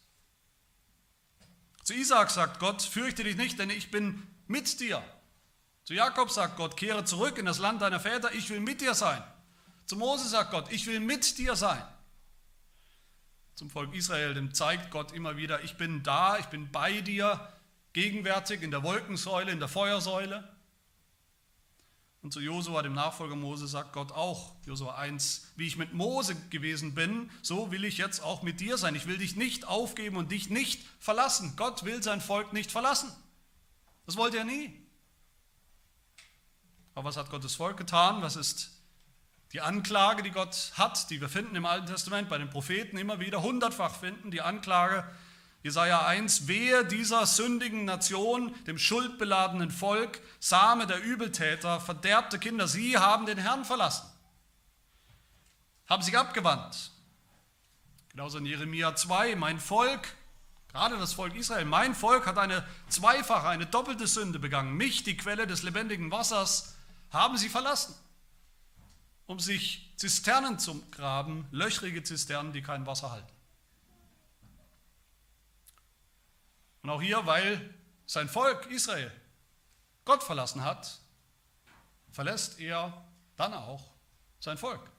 Zu 1.82 1.92
Isaac 1.92 2.30
sagt 2.30 2.60
Gott, 2.60 2.80
fürchte 2.80 3.24
dich 3.24 3.36
nicht, 3.36 3.58
denn 3.58 3.68
ich 3.68 3.90
bin 3.90 4.26
mit 4.46 4.80
dir. 4.80 5.02
Zu 5.84 5.92
Jakob 5.92 6.30
sagt 6.30 6.56
Gott, 6.56 6.78
kehre 6.78 7.04
zurück 7.04 7.36
in 7.36 7.44
das 7.44 7.58
Land 7.58 7.82
deiner 7.82 8.00
Väter, 8.00 8.32
ich 8.32 8.48
will 8.48 8.60
mit 8.60 8.80
dir 8.80 8.94
sein. 8.94 9.22
Zu 9.84 9.96
Mose 9.96 10.26
sagt 10.28 10.50
Gott, 10.50 10.72
ich 10.72 10.86
will 10.86 11.00
mit 11.00 11.36
dir 11.36 11.56
sein 11.56 11.84
zum 13.54 13.70
Volk 13.70 13.94
Israel, 13.94 14.34
dem 14.34 14.54
zeigt 14.54 14.90
Gott 14.90 15.12
immer 15.12 15.36
wieder, 15.36 15.62
ich 15.62 15.76
bin 15.76 16.02
da, 16.02 16.38
ich 16.38 16.46
bin 16.46 16.70
bei 16.70 17.00
dir, 17.00 17.52
gegenwärtig 17.92 18.62
in 18.62 18.70
der 18.70 18.82
Wolkensäule, 18.82 19.52
in 19.52 19.58
der 19.58 19.68
Feuersäule. 19.68 20.48
Und 22.22 22.32
zu 22.32 22.40
Josua, 22.40 22.82
dem 22.82 22.94
Nachfolger 22.94 23.34
Mose, 23.34 23.66
sagt 23.66 23.92
Gott 23.92 24.12
auch, 24.12 24.54
Josua 24.64 24.94
1, 24.94 25.52
wie 25.56 25.66
ich 25.66 25.76
mit 25.76 25.92
Mose 25.92 26.36
gewesen 26.50 26.94
bin, 26.94 27.30
so 27.42 27.72
will 27.72 27.84
ich 27.84 27.98
jetzt 27.98 28.22
auch 28.22 28.42
mit 28.42 28.60
dir 28.60 28.78
sein. 28.78 28.94
Ich 28.94 29.06
will 29.06 29.18
dich 29.18 29.34
nicht 29.34 29.66
aufgeben 29.66 30.16
und 30.16 30.30
dich 30.30 30.48
nicht 30.48 30.86
verlassen. 31.00 31.54
Gott 31.56 31.84
will 31.84 32.00
sein 32.00 32.20
Volk 32.20 32.52
nicht 32.52 32.70
verlassen. 32.70 33.12
Das 34.06 34.16
wollte 34.16 34.38
er 34.38 34.44
nie. 34.44 34.78
Aber 36.94 37.08
was 37.08 37.16
hat 37.16 37.30
Gottes 37.30 37.56
Volk 37.56 37.76
getan? 37.76 38.22
Was 38.22 38.36
ist 38.36 38.71
die 39.52 39.60
Anklage, 39.60 40.22
die 40.22 40.30
Gott 40.30 40.72
hat, 40.74 41.10
die 41.10 41.20
wir 41.20 41.28
finden 41.28 41.56
im 41.56 41.66
Alten 41.66 41.86
Testament 41.86 42.28
bei 42.28 42.38
den 42.38 42.48
Propheten 42.48 42.96
immer 42.96 43.20
wieder 43.20 43.42
hundertfach 43.42 43.94
finden? 43.94 44.30
Die 44.30 44.40
Anklage, 44.40 45.04
Jesaja 45.62 46.06
1, 46.06 46.48
wehe 46.48 46.84
dieser 46.84 47.26
sündigen 47.26 47.84
Nation, 47.84 48.54
dem 48.64 48.78
schuldbeladenen 48.78 49.70
Volk, 49.70 50.20
Same 50.40 50.86
der 50.86 51.02
Übeltäter, 51.02 51.80
verderbte 51.80 52.38
Kinder, 52.38 52.66
sie 52.66 52.96
haben 52.96 53.26
den 53.26 53.38
Herrn 53.38 53.64
verlassen, 53.64 54.06
haben 55.86 56.02
sich 56.02 56.16
abgewandt. 56.16 56.90
Genauso 58.08 58.38
in 58.38 58.46
Jeremia 58.46 58.96
2, 58.96 59.36
mein 59.36 59.60
Volk, 59.60 60.08
gerade 60.72 60.96
das 60.96 61.12
Volk 61.12 61.36
Israel, 61.36 61.66
mein 61.66 61.94
Volk 61.94 62.26
hat 62.26 62.38
eine 62.38 62.66
zweifache, 62.88 63.48
eine 63.48 63.66
doppelte 63.66 64.06
Sünde 64.06 64.38
begangen. 64.38 64.76
Mich, 64.76 65.04
die 65.04 65.16
Quelle 65.16 65.46
des 65.46 65.62
lebendigen 65.62 66.10
Wassers, 66.10 66.74
haben 67.10 67.36
sie 67.36 67.48
verlassen, 67.50 67.94
um 69.26 69.38
sich 69.38 69.92
Zisternen 69.96 70.58
zu 70.58 70.82
graben, 70.90 71.46
löchrige 71.50 72.02
Zisternen, 72.02 72.52
die 72.52 72.62
kein 72.62 72.86
Wasser 72.86 73.10
halten. 73.10 73.32
Und 76.82 76.90
auch 76.90 77.00
hier, 77.00 77.24
weil 77.26 77.74
sein 78.06 78.28
Volk 78.28 78.66
Israel 78.66 79.12
Gott 80.04 80.22
verlassen 80.22 80.64
hat, 80.64 80.98
verlässt 82.10 82.58
er 82.58 83.06
dann 83.36 83.54
auch 83.54 83.92
sein 84.40 84.58
Volk. 84.58 84.90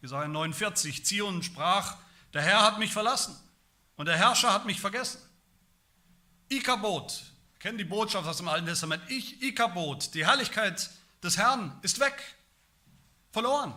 Jesaja 0.00 0.28
49, 0.28 1.04
Zion 1.04 1.42
sprach, 1.42 1.96
der 2.32 2.42
Herr 2.42 2.62
hat 2.62 2.78
mich 2.78 2.92
verlassen 2.92 3.36
und 3.96 4.06
der 4.06 4.16
Herrscher 4.16 4.52
hat 4.52 4.64
mich 4.64 4.80
vergessen. 4.80 5.20
Ikabot, 6.48 7.22
kennen 7.58 7.76
die 7.76 7.84
Botschaft 7.84 8.26
aus 8.26 8.38
dem 8.38 8.48
Alten 8.48 8.66
Testament, 8.66 9.02
ich, 9.08 9.42
Ikabot, 9.42 10.14
die 10.14 10.24
Herrlichkeit 10.24 10.90
des 11.22 11.36
Herrn 11.36 11.78
ist 11.82 12.00
weg, 12.00 12.36
verloren. 13.32 13.74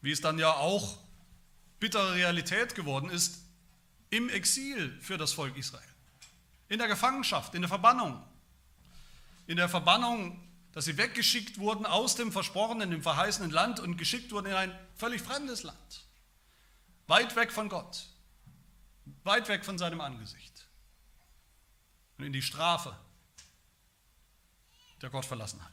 Wie 0.00 0.12
es 0.12 0.20
dann 0.20 0.38
ja 0.38 0.52
auch 0.54 0.98
bittere 1.80 2.14
Realität 2.14 2.74
geworden 2.74 3.10
ist 3.10 3.42
im 4.10 4.28
Exil 4.28 4.98
für 5.00 5.18
das 5.18 5.32
Volk 5.32 5.56
Israel. 5.56 5.82
In 6.68 6.78
der 6.78 6.88
Gefangenschaft, 6.88 7.54
in 7.54 7.62
der 7.62 7.68
Verbannung. 7.68 8.22
In 9.46 9.56
der 9.56 9.68
Verbannung, 9.68 10.40
dass 10.72 10.84
sie 10.84 10.96
weggeschickt 10.96 11.58
wurden 11.58 11.86
aus 11.86 12.14
dem 12.14 12.32
versprochenen, 12.32 12.90
dem 12.90 13.02
verheißenen 13.02 13.50
Land 13.50 13.80
und 13.80 13.96
geschickt 13.96 14.32
wurden 14.32 14.46
in 14.46 14.54
ein 14.54 14.78
völlig 14.96 15.22
fremdes 15.22 15.62
Land. 15.64 16.06
Weit 17.06 17.34
weg 17.36 17.52
von 17.52 17.68
Gott. 17.68 18.06
Weit 19.24 19.48
weg 19.48 19.64
von 19.64 19.78
seinem 19.78 20.00
Angesicht. 20.00 20.66
Und 22.18 22.24
in 22.24 22.32
die 22.32 22.42
Strafe 22.42 22.96
der 25.02 25.10
Gottverlassenheit. 25.10 25.72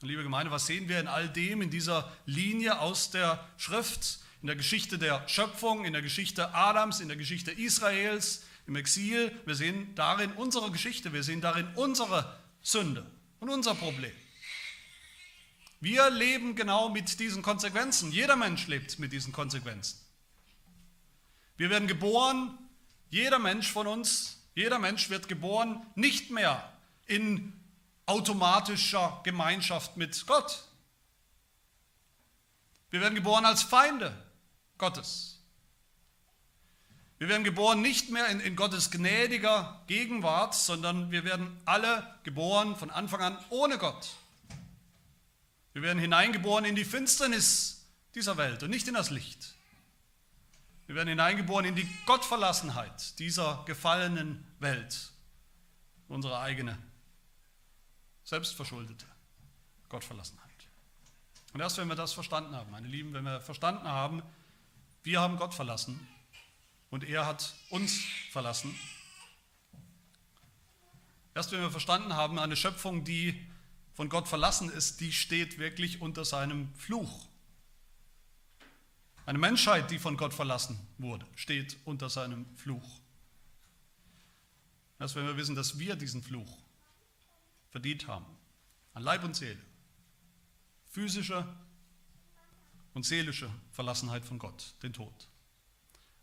Und 0.00 0.08
liebe 0.08 0.22
Gemeinde, 0.22 0.50
was 0.50 0.66
sehen 0.66 0.88
wir 0.88 0.98
in 0.98 1.06
all 1.06 1.28
dem, 1.28 1.62
in 1.62 1.70
dieser 1.70 2.10
Linie 2.26 2.80
aus 2.80 3.10
der 3.10 3.46
Schrift? 3.56 4.22
in 4.42 4.48
der 4.48 4.56
Geschichte 4.56 4.98
der 4.98 5.26
Schöpfung, 5.28 5.84
in 5.84 5.92
der 5.92 6.02
Geschichte 6.02 6.52
Adams, 6.52 7.00
in 7.00 7.06
der 7.06 7.16
Geschichte 7.16 7.52
Israels, 7.52 8.42
im 8.66 8.74
Exil. 8.74 9.32
Wir 9.46 9.54
sehen 9.54 9.94
darin 9.94 10.32
unsere 10.32 10.70
Geschichte, 10.72 11.12
wir 11.12 11.22
sehen 11.22 11.40
darin 11.40 11.68
unsere 11.76 12.36
Sünde 12.60 13.06
und 13.38 13.48
unser 13.48 13.76
Problem. 13.76 14.12
Wir 15.80 16.10
leben 16.10 16.56
genau 16.56 16.88
mit 16.88 17.20
diesen 17.20 17.42
Konsequenzen. 17.42 18.10
Jeder 18.10 18.36
Mensch 18.36 18.66
lebt 18.66 18.98
mit 18.98 19.12
diesen 19.12 19.32
Konsequenzen. 19.32 20.00
Wir 21.56 21.70
werden 21.70 21.86
geboren, 21.86 22.58
jeder 23.10 23.38
Mensch 23.38 23.70
von 23.70 23.86
uns, 23.86 24.42
jeder 24.56 24.80
Mensch 24.80 25.08
wird 25.08 25.28
geboren, 25.28 25.86
nicht 25.94 26.30
mehr 26.30 26.72
in 27.06 27.52
automatischer 28.12 29.20
Gemeinschaft 29.24 29.96
mit 29.96 30.26
Gott. 30.26 30.64
Wir 32.90 33.00
werden 33.00 33.14
geboren 33.14 33.46
als 33.46 33.62
Feinde 33.62 34.14
Gottes. 34.76 35.40
Wir 37.18 37.28
werden 37.28 37.44
geboren 37.44 37.80
nicht 37.80 38.10
mehr 38.10 38.28
in, 38.28 38.40
in, 38.40 38.54
Gottes 38.54 38.90
gnädiger 38.90 39.82
Gegenwart, 39.86 40.54
sondern 40.54 41.10
wir 41.10 41.24
werden 41.24 41.56
alle 41.64 42.18
geboren 42.24 42.76
von 42.76 42.90
Anfang 42.90 43.20
an 43.20 43.38
ohne 43.48 43.78
Gott. 43.78 44.10
Wir 45.72 45.82
werden 45.82 45.98
hineingeboren 45.98 46.66
in 46.66 46.74
die 46.74 46.84
Finsternis 46.84 47.86
dieser 48.14 48.36
Welt 48.36 48.62
und 48.62 48.70
nicht 48.70 48.88
in 48.88 48.94
das 48.94 49.08
Licht. 49.08 49.54
Wir 50.86 50.96
werden 50.96 51.08
hineingeboren 51.08 51.64
in 51.64 51.76
die 51.76 51.88
Gottverlassenheit 52.04 53.18
dieser 53.18 53.62
gefallenen 53.66 54.46
Welt, 54.58 55.12
unsere 56.08 56.40
eigene, 56.40 56.76
selbstverschuldete 58.32 59.04
Gottverlassenheit. 59.90 60.48
Und 61.52 61.60
erst 61.60 61.76
wenn 61.76 61.88
wir 61.88 61.96
das 61.96 62.14
verstanden 62.14 62.56
haben, 62.56 62.70
meine 62.70 62.88
Lieben, 62.88 63.12
wenn 63.12 63.24
wir 63.24 63.42
verstanden 63.42 63.86
haben, 63.86 64.22
wir 65.02 65.20
haben 65.20 65.36
Gott 65.36 65.52
verlassen 65.52 66.00
und 66.88 67.04
er 67.04 67.26
hat 67.26 67.54
uns 67.68 68.00
verlassen. 68.30 68.74
Erst 71.34 71.52
wenn 71.52 71.60
wir 71.60 71.70
verstanden 71.70 72.16
haben, 72.16 72.38
eine 72.38 72.56
Schöpfung, 72.56 73.04
die 73.04 73.38
von 73.92 74.08
Gott 74.08 74.28
verlassen 74.28 74.70
ist, 74.70 75.02
die 75.02 75.12
steht 75.12 75.58
wirklich 75.58 76.00
unter 76.00 76.24
seinem 76.24 76.74
Fluch. 76.74 77.26
Eine 79.26 79.38
Menschheit, 79.38 79.90
die 79.90 79.98
von 79.98 80.16
Gott 80.16 80.32
verlassen 80.32 80.80
wurde, 80.96 81.26
steht 81.34 81.76
unter 81.84 82.08
seinem 82.08 82.46
Fluch. 82.56 82.98
Erst 84.98 85.16
wenn 85.16 85.26
wir 85.26 85.36
wissen, 85.36 85.54
dass 85.54 85.78
wir 85.78 85.96
diesen 85.96 86.22
Fluch 86.22 86.61
verdient 87.72 88.06
haben, 88.06 88.26
an 88.92 89.02
Leib 89.02 89.24
und 89.24 89.34
Seele, 89.34 89.58
physische 90.84 91.44
und 92.92 93.04
seelische 93.04 93.50
Verlassenheit 93.70 94.24
von 94.24 94.38
Gott, 94.38 94.74
den 94.82 94.92
Tod. 94.92 95.28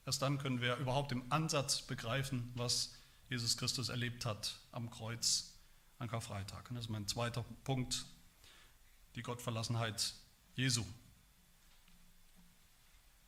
Erst 0.05 0.21
dann 0.21 0.37
können 0.37 0.61
wir 0.61 0.77
überhaupt 0.77 1.11
im 1.11 1.23
Ansatz 1.31 1.81
begreifen, 1.81 2.51
was 2.55 2.93
Jesus 3.29 3.57
Christus 3.57 3.89
erlebt 3.89 4.25
hat 4.25 4.59
am 4.71 4.89
Kreuz 4.89 5.55
an 5.97 6.07
Karfreitag. 6.07 6.69
Und 6.69 6.75
das 6.75 6.85
ist 6.85 6.89
mein 6.89 7.07
zweiter 7.07 7.43
Punkt, 7.63 8.05
die 9.15 9.23
Gottverlassenheit 9.23 10.13
Jesu. 10.55 10.85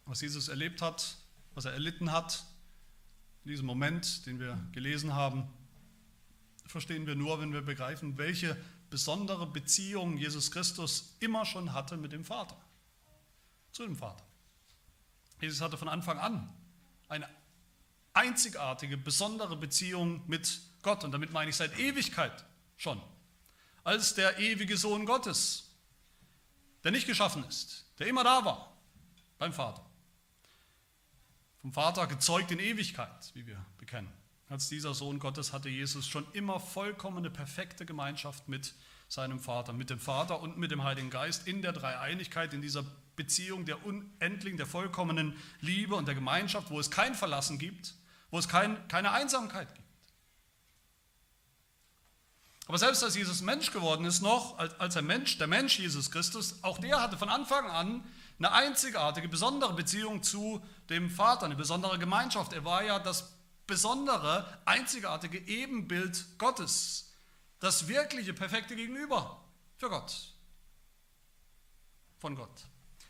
Was 0.06 0.22
Jesus 0.22 0.48
erlebt 0.48 0.82
hat, 0.82 1.18
was 1.54 1.66
er 1.66 1.74
erlitten 1.74 2.12
hat, 2.12 2.46
in 3.44 3.50
diesem 3.50 3.66
Moment, 3.66 4.26
den 4.28 4.40
wir 4.40 4.60
gelesen 4.72 5.16
haben, 5.16 5.52
verstehen 6.72 7.06
wir 7.08 7.16
nur, 7.16 7.40
wenn 7.40 7.54
wir 7.54 7.62
begreifen, 7.62 8.18
welche 8.18 8.58
besondere 8.90 9.46
Beziehung 9.46 10.18
Jesus 10.18 10.52
Christus 10.52 11.16
immer 11.20 11.46
schon 11.46 11.74
hatte 11.74 11.98
mit 11.98 12.12
dem 12.12 12.26
Vater 12.26 12.58
zu 13.72 13.84
dem 13.84 13.96
Vater. 13.96 14.24
Jesus 15.40 15.62
hatte 15.62 15.78
von 15.78 15.90
Anfang 15.90 16.20
an 16.20 16.54
eine 17.08 17.28
einzigartige, 18.14 18.98
besondere 18.98 19.56
Beziehung 19.56 20.22
mit 20.28 20.62
Gott. 20.82 21.04
Und 21.04 21.12
damit 21.12 21.32
meine 21.32 21.50
ich 21.50 21.56
seit 21.56 21.78
Ewigkeit 21.80 22.46
schon. 22.78 23.02
Als 23.84 24.14
der 24.14 24.38
ewige 24.40 24.78
Sohn 24.78 25.06
Gottes, 25.06 25.72
der 26.84 26.92
nicht 26.92 27.08
geschaffen 27.08 27.44
ist, 27.46 27.86
der 28.00 28.08
immer 28.08 28.24
da 28.24 28.46
war 28.46 28.78
beim 29.38 29.54
Vater. 29.54 29.86
Vom 31.62 31.74
Vater 31.74 32.08
gezeugt 32.08 32.52
in 32.52 32.60
Ewigkeit, 32.60 33.32
wie 33.34 33.46
wir 33.46 33.64
bekennen. 33.78 34.12
Als 34.52 34.68
dieser 34.68 34.94
Sohn 34.94 35.20
Gottes 35.20 35.54
hatte 35.54 35.70
Jesus 35.70 36.06
schon 36.06 36.28
immer 36.34 36.60
vollkommene, 36.60 37.30
perfekte 37.30 37.86
Gemeinschaft 37.86 38.50
mit 38.50 38.74
seinem 39.08 39.40
Vater, 39.40 39.72
mit 39.72 39.90
dem 39.90 39.98
Vater 39.98 40.42
und 40.42 40.58
mit 40.58 40.72
dem 40.72 40.84
Heiligen 40.84 41.10
Geist 41.10 41.48
in 41.48 41.62
der 41.62 41.72
Dreieinigkeit, 41.72 42.54
in 42.54 42.62
dieser 42.62 42.84
Beziehung 43.16 43.64
der 43.64 43.86
unendlichen, 43.86 44.58
der 44.58 44.66
vollkommenen 44.66 45.38
Liebe 45.62 45.96
und 45.96 46.06
der 46.06 46.16
Gemeinschaft, 46.16 46.70
wo 46.70 46.82
es 46.82 46.92
kein 46.92 47.16
Verlassen 47.16 47.60
gibt, 47.60 47.94
wo 48.30 48.40
es 48.40 48.50
kein, 48.50 48.90
keine 48.90 49.14
Einsamkeit 49.14 49.74
gibt. 49.74 49.88
Aber 52.68 52.78
selbst 52.78 53.06
als 53.06 53.16
Jesus 53.16 53.42
Mensch 53.42 53.72
geworden 53.72 54.04
ist, 54.04 54.22
noch 54.22 54.58
als, 54.58 54.98
ein 54.98 55.06
Mensch, 55.06 55.38
der 55.38 55.48
Mensch 55.48 55.80
Jesus 55.80 56.12
Christus, 56.12 56.62
auch 56.62 56.78
der 56.78 57.02
hatte 57.02 57.18
von 57.18 57.30
Anfang 57.30 57.70
an 57.70 58.04
eine 58.38 58.52
einzigartige, 58.52 59.30
besondere 59.30 59.74
Beziehung 59.74 60.24
zu 60.24 60.62
dem 60.90 61.10
Vater, 61.10 61.46
eine 61.46 61.56
besondere 61.56 61.98
Gemeinschaft. 61.98 62.52
Er 62.52 62.66
war 62.66 62.84
ja 62.84 63.00
das 63.00 63.31
besondere, 63.72 64.46
einzigartige 64.66 65.38
Ebenbild 65.48 66.38
Gottes, 66.38 67.14
das 67.62 67.88
wirkliche, 67.88 68.34
perfekte 68.34 68.76
Gegenüber 68.76 69.42
für 69.78 69.90
Gott, 69.90 70.14
von 72.20 72.36
Gott. 72.36 72.66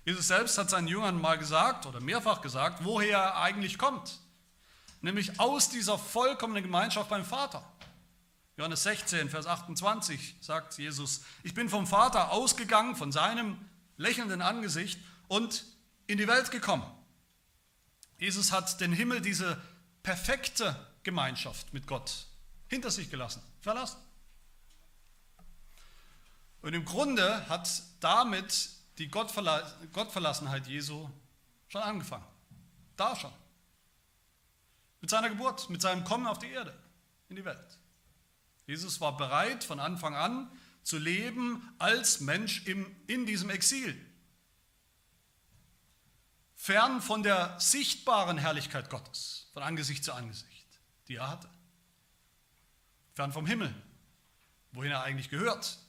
Jesus 0.06 0.28
selbst 0.28 0.60
hat 0.60 0.70
seinen 0.70 0.88
Jüngern 0.88 1.20
mal 1.20 1.40
gesagt 1.40 1.88
oder 1.88 2.00
mehrfach 2.00 2.42
gesagt, 2.42 2.86
woher 2.86 3.18
er 3.18 3.38
eigentlich 3.38 3.80
kommt. 3.80 4.20
Nämlich 5.02 5.40
aus 5.40 5.70
dieser 5.70 5.98
vollkommenen 5.98 6.62
Gemeinschaft 6.62 7.10
beim 7.10 7.26
Vater. 7.26 7.68
Johannes 8.56 8.84
16, 8.84 9.32
Vers 9.32 9.48
28 9.48 10.36
sagt 10.42 10.78
Jesus, 10.78 11.22
ich 11.42 11.56
bin 11.56 11.70
vom 11.70 11.88
Vater 11.88 12.32
ausgegangen, 12.32 12.96
von 12.96 13.12
seinem 13.12 13.58
lächelnden 13.98 14.44
Angesicht 14.44 15.00
und 15.28 15.66
in 16.06 16.20
die 16.20 16.28
Welt 16.28 16.52
gekommen. 16.52 16.86
Jesus 18.20 18.52
hat 18.52 18.80
den 18.80 18.94
Himmel, 18.94 19.22
diese 19.22 19.60
perfekte 20.04 20.76
Gemeinschaft 21.04 21.74
mit 21.74 21.88
Gott 21.88 22.28
hinter 22.68 22.92
sich 22.92 23.10
gelassen, 23.10 23.42
verlassen. 23.60 24.00
Und 26.62 26.74
im 26.74 26.86
Grunde 26.86 27.48
hat 27.50 27.70
damit 28.00 28.70
die 28.98 29.10
Gottverlassenheit 29.10 30.68
Jesu 30.68 31.10
schon 31.68 31.82
angefangen. 31.82 32.26
Da 32.96 33.16
schon. 33.16 33.34
Mit 35.02 35.10
seiner 35.10 35.30
Geburt, 35.30 35.70
mit 35.70 35.82
seinem 35.82 36.04
Kommen 36.04 36.28
auf 36.28 36.38
die 36.38 36.50
Erde, 36.50 36.78
in 37.30 37.36
die 37.36 37.46
Welt. 37.46 37.78
Jesus 38.68 39.02
war 39.02 39.18
bereit, 39.18 39.64
von 39.64 39.80
Anfang 39.80 40.16
an 40.16 40.52
zu 40.84 40.98
leben 40.98 41.74
als 41.80 42.20
Mensch 42.20 42.66
im, 42.68 42.96
in 43.08 43.26
diesem 43.26 43.50
Exil. 43.50 44.00
Fern 46.62 47.02
von 47.02 47.24
der 47.24 47.60
sichtbaren 47.60 48.38
Herrlichkeit 48.38 48.92
Gottes, 48.92 49.50
von 49.52 49.64
Angesicht 49.64 50.04
zu 50.04 50.14
Angesicht, 50.14 50.68
die 51.08 51.16
er 51.16 51.28
hatte. 51.28 51.50
Fern 53.16 53.34
vom 53.34 53.48
Himmel, 53.48 53.74
wohin 54.72 54.92
er 54.92 55.02
eigentlich 55.02 55.32
gehört. 55.32 55.80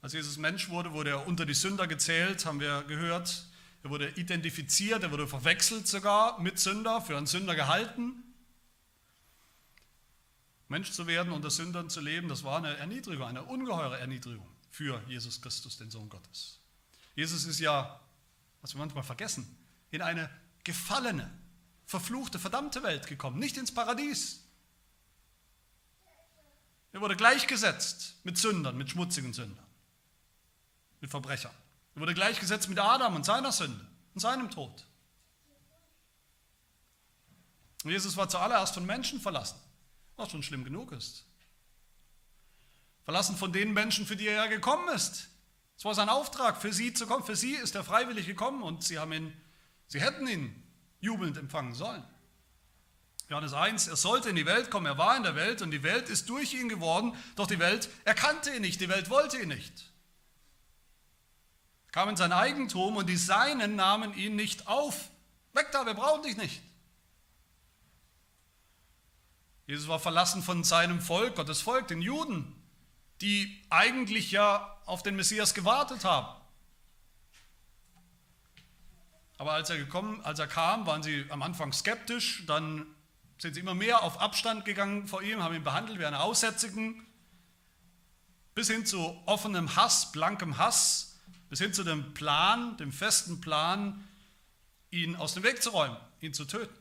Als 0.00 0.12
Jesus 0.12 0.36
Mensch 0.36 0.68
wurde, 0.68 0.92
wurde 0.92 1.10
er 1.10 1.26
unter 1.26 1.44
die 1.44 1.54
Sünder 1.54 1.88
gezählt, 1.88 2.46
haben 2.46 2.60
wir 2.60 2.84
gehört. 2.84 3.48
Er 3.82 3.90
wurde 3.90 4.10
identifiziert, 4.10 5.02
er 5.02 5.10
wurde 5.10 5.26
verwechselt 5.26 5.88
sogar 5.88 6.38
mit 6.38 6.60
Sünder, 6.60 7.00
für 7.00 7.16
einen 7.16 7.26
Sünder 7.26 7.56
gehalten. 7.56 8.22
Mensch 10.68 10.92
zu 10.92 11.08
werden, 11.08 11.32
unter 11.32 11.50
Sündern 11.50 11.90
zu 11.90 12.00
leben, 12.00 12.28
das 12.28 12.44
war 12.44 12.58
eine 12.58 12.76
Erniedrigung, 12.76 13.26
eine 13.26 13.42
ungeheure 13.42 13.98
Erniedrigung 13.98 14.48
für 14.70 15.02
Jesus 15.08 15.42
Christus, 15.42 15.78
den 15.78 15.90
Sohn 15.90 16.08
Gottes. 16.08 16.60
Jesus 17.16 17.44
ist 17.44 17.58
ja, 17.58 18.00
was 18.60 18.74
wir 18.74 18.78
manchmal 18.78 19.02
vergessen, 19.02 19.58
in 19.90 20.02
eine 20.02 20.30
gefallene, 20.62 21.28
verfluchte, 21.84 22.38
verdammte 22.38 22.84
Welt 22.84 23.08
gekommen, 23.08 23.40
nicht 23.40 23.56
ins 23.56 23.74
Paradies. 23.74 24.44
Er 26.92 27.00
wurde 27.00 27.16
gleichgesetzt 27.16 28.20
mit 28.22 28.38
Sündern, 28.38 28.78
mit 28.78 28.90
schmutzigen 28.90 29.32
Sündern, 29.32 29.66
mit 31.00 31.10
Verbrechern. 31.10 31.54
Er 31.96 32.00
wurde 32.02 32.14
gleichgesetzt 32.14 32.68
mit 32.68 32.78
Adam 32.78 33.16
und 33.16 33.24
seiner 33.24 33.50
Sünde 33.50 33.84
und 34.14 34.20
seinem 34.20 34.48
Tod. 34.50 34.86
Und 37.82 37.90
Jesus 37.90 38.16
war 38.16 38.28
zuallererst 38.28 38.74
von 38.74 38.86
Menschen 38.86 39.20
verlassen 39.20 39.58
was 40.16 40.30
schon 40.30 40.42
schlimm 40.42 40.64
genug 40.64 40.92
ist. 40.92 41.24
Verlassen 43.04 43.36
von 43.36 43.52
den 43.52 43.72
Menschen, 43.72 44.06
für 44.06 44.16
die 44.16 44.26
er 44.26 44.44
ja 44.44 44.46
gekommen 44.46 44.88
ist. 44.94 45.28
Es 45.76 45.84
war 45.84 45.94
sein 45.94 46.08
Auftrag, 46.08 46.60
für 46.60 46.72
sie 46.72 46.94
zu 46.94 47.06
kommen. 47.06 47.24
Für 47.24 47.36
sie 47.36 47.52
ist 47.52 47.74
er 47.74 47.84
freiwillig 47.84 48.26
gekommen 48.26 48.62
und 48.62 48.82
sie, 48.82 48.98
haben 48.98 49.12
ihn, 49.12 49.32
sie 49.88 50.00
hätten 50.00 50.26
ihn 50.26 50.62
jubelnd 51.00 51.36
empfangen 51.36 51.74
sollen. 51.74 52.02
Johannes 53.28 53.52
1, 53.52 53.88
er 53.88 53.96
sollte 53.96 54.30
in 54.30 54.36
die 54.36 54.46
Welt 54.46 54.70
kommen, 54.70 54.86
er 54.86 54.98
war 54.98 55.16
in 55.16 55.24
der 55.24 55.34
Welt 55.34 55.60
und 55.60 55.72
die 55.72 55.82
Welt 55.82 56.08
ist 56.08 56.28
durch 56.28 56.54
ihn 56.54 56.68
geworden, 56.68 57.16
doch 57.34 57.48
die 57.48 57.58
Welt 57.58 57.88
erkannte 58.04 58.54
ihn 58.54 58.62
nicht, 58.62 58.80
die 58.80 58.88
Welt 58.88 59.10
wollte 59.10 59.38
ihn 59.38 59.48
nicht. 59.48 59.92
Er 61.88 61.92
kam 61.92 62.08
in 62.10 62.16
sein 62.16 62.32
Eigentum 62.32 62.96
und 62.96 63.08
die 63.08 63.16
Seinen 63.16 63.74
nahmen 63.74 64.14
ihn 64.14 64.36
nicht 64.36 64.68
auf. 64.68 65.10
Weg 65.54 65.72
da, 65.72 65.86
wir 65.86 65.94
brauchen 65.94 66.22
dich 66.22 66.36
nicht. 66.36 66.62
Jesus 69.66 69.88
war 69.88 69.98
verlassen 69.98 70.42
von 70.42 70.62
seinem 70.62 71.00
Volk, 71.00 71.34
Gottes 71.34 71.60
Volk, 71.60 71.88
den 71.88 72.02
Juden, 72.02 72.54
die 73.20 73.64
eigentlich 73.70 74.30
ja 74.30 74.75
auf 74.86 75.02
den 75.02 75.16
Messias 75.16 75.52
gewartet 75.52 76.04
haben. 76.04 76.40
Aber 79.38 79.52
als 79.52 79.68
er, 79.68 79.76
gekommen, 79.76 80.22
als 80.22 80.38
er 80.38 80.46
kam, 80.46 80.86
waren 80.86 81.02
sie 81.02 81.26
am 81.28 81.42
Anfang 81.42 81.72
skeptisch, 81.72 82.44
dann 82.46 82.86
sind 83.38 83.54
sie 83.54 83.60
immer 83.60 83.74
mehr 83.74 84.02
auf 84.02 84.20
Abstand 84.20 84.64
gegangen 84.64 85.08
vor 85.08 85.22
ihm, 85.22 85.42
haben 85.42 85.54
ihn 85.54 85.64
behandelt 85.64 85.98
wie 85.98 86.06
einen 86.06 86.16
Aussätzigen, 86.16 87.04
bis 88.54 88.70
hin 88.70 88.86
zu 88.86 89.20
offenem 89.26 89.76
Hass, 89.76 90.10
blankem 90.12 90.56
Hass, 90.56 91.18
bis 91.50 91.58
hin 91.58 91.74
zu 91.74 91.84
dem 91.84 92.14
Plan, 92.14 92.78
dem 92.78 92.92
festen 92.92 93.42
Plan, 93.42 94.08
ihn 94.90 95.16
aus 95.16 95.34
dem 95.34 95.42
Weg 95.42 95.62
zu 95.62 95.70
räumen, 95.70 95.98
ihn 96.20 96.32
zu 96.32 96.46
töten. 96.46 96.74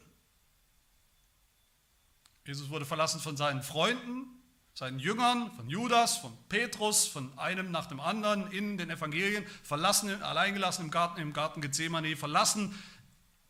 Jesus 2.45 2.69
wurde 2.69 2.85
verlassen 2.85 3.19
von 3.19 3.35
seinen 3.35 3.63
Freunden, 3.63 4.34
seinen 4.75 4.99
Jüngern, 4.99 5.51
von 5.53 5.69
Judas, 5.69 6.17
von 6.17 6.37
Petrus, 6.49 7.07
von 7.07 7.35
einem 7.39 7.71
nach 7.71 7.85
dem 7.85 8.01
anderen 8.01 8.51
in 8.51 8.77
den 8.77 8.89
Evangelien, 8.89 9.47
verlassen, 9.63 10.21
alleingelassen 10.21 10.85
im 10.85 10.91
Garten, 10.91 11.21
im 11.21 11.31
Garten 11.33 11.61
Gethsemane, 11.61 12.15
verlassen 12.17 12.77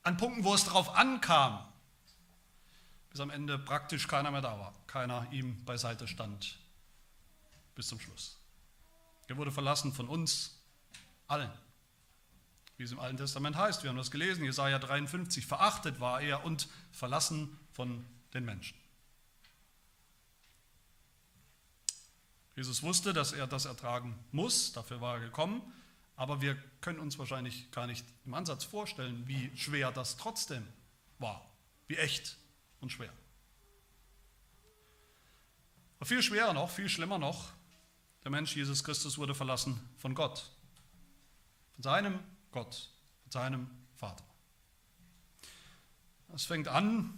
an 0.03 0.17
Punkten, 0.17 0.43
wo 0.43 0.53
es 0.53 0.65
darauf 0.65 0.95
ankam, 0.95 1.65
bis 3.09 3.19
am 3.19 3.31
Ende 3.31 3.57
praktisch 3.57 4.07
keiner 4.07 4.29
mehr 4.29 4.41
da 4.41 4.59
war, 4.59 4.73
keiner 4.85 5.27
ihm 5.31 5.65
beiseite 5.65 6.07
stand 6.07 6.59
bis 7.73 7.87
zum 7.87 7.99
Schluss. 7.99 8.37
Er 9.27 9.35
wurde 9.37 9.51
verlassen 9.51 9.93
von 9.93 10.07
uns 10.07 10.61
allen, 11.27 11.51
wie 12.77 12.83
es 12.83 12.91
im 12.91 12.99
Alten 12.99 13.17
Testament 13.17 13.55
heißt. 13.55 13.81
Wir 13.81 13.89
haben 13.89 13.97
das 13.97 14.11
gelesen, 14.11 14.45
Jesaja 14.45 14.77
53. 14.77 15.43
Verachtet 15.43 15.99
war 15.99 16.21
er 16.21 16.45
und 16.45 16.67
verlassen 16.91 17.59
von 17.73 18.05
den 18.35 18.45
Menschen. 18.45 18.77
Jesus 22.55 22.83
wusste, 22.83 23.11
dass 23.13 23.33
er 23.33 23.47
das 23.47 23.65
ertragen 23.65 24.17
muss, 24.31 24.71
dafür 24.71 25.01
war 25.01 25.15
er 25.15 25.21
gekommen, 25.21 25.61
aber 26.15 26.41
wir 26.41 26.55
können 26.79 26.99
uns 26.99 27.19
wahrscheinlich 27.19 27.69
gar 27.71 27.85
nicht 27.85 28.05
im 28.25 28.33
Ansatz 28.33 28.63
vorstellen, 28.63 29.27
wie 29.27 29.55
schwer 29.57 29.91
das 29.91 30.15
trotzdem 30.15 30.65
war, 31.19 31.45
wie 31.87 31.97
echt 31.97 32.37
und 32.79 32.91
schwer. 32.91 33.11
Aber 35.97 36.05
viel 36.05 36.23
schwerer 36.23 36.53
noch, 36.53 36.69
viel 36.69 36.87
schlimmer 36.87 37.17
noch, 37.17 37.51
der 38.23 38.31
Mensch 38.31 38.55
Jesus 38.55 38.83
Christus 38.83 39.17
wurde 39.17 39.35
verlassen 39.35 39.79
von 39.97 40.15
Gott, 40.15 40.49
von 41.73 41.83
seinem 41.83 42.19
Gott, 42.51 42.89
von 43.23 43.31
seinem 43.31 43.69
Vater. 43.95 44.23
Es 46.33 46.45
fängt 46.45 46.67
an 46.69 47.17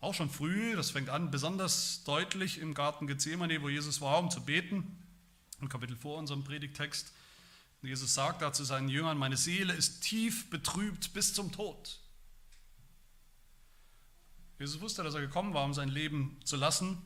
auch 0.00 0.14
schon 0.14 0.30
früh, 0.30 0.76
das 0.76 0.90
fängt 0.90 1.08
an 1.08 1.30
besonders 1.30 2.04
deutlich 2.04 2.58
im 2.58 2.74
Garten 2.74 3.06
Gethsemane, 3.06 3.60
wo 3.62 3.68
Jesus 3.68 4.00
war, 4.00 4.18
um 4.18 4.30
zu 4.30 4.44
beten, 4.44 4.96
im 5.60 5.68
Kapitel 5.68 5.96
vor 5.96 6.18
unserem 6.18 6.44
Predigtext. 6.44 7.12
Jesus 7.82 8.14
sagt 8.14 8.42
da 8.42 8.52
zu 8.52 8.64
seinen 8.64 8.88
Jüngern, 8.88 9.18
meine 9.18 9.36
Seele 9.36 9.72
ist 9.72 10.00
tief 10.00 10.50
betrübt 10.50 11.12
bis 11.14 11.34
zum 11.34 11.52
Tod. 11.52 12.00
Jesus 14.58 14.80
wusste, 14.80 15.04
dass 15.04 15.14
er 15.14 15.20
gekommen 15.20 15.54
war, 15.54 15.64
um 15.64 15.74
sein 15.74 15.88
Leben 15.88 16.40
zu 16.44 16.56
lassen 16.56 16.98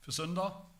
für 0.00 0.12
Sünder, 0.12 0.70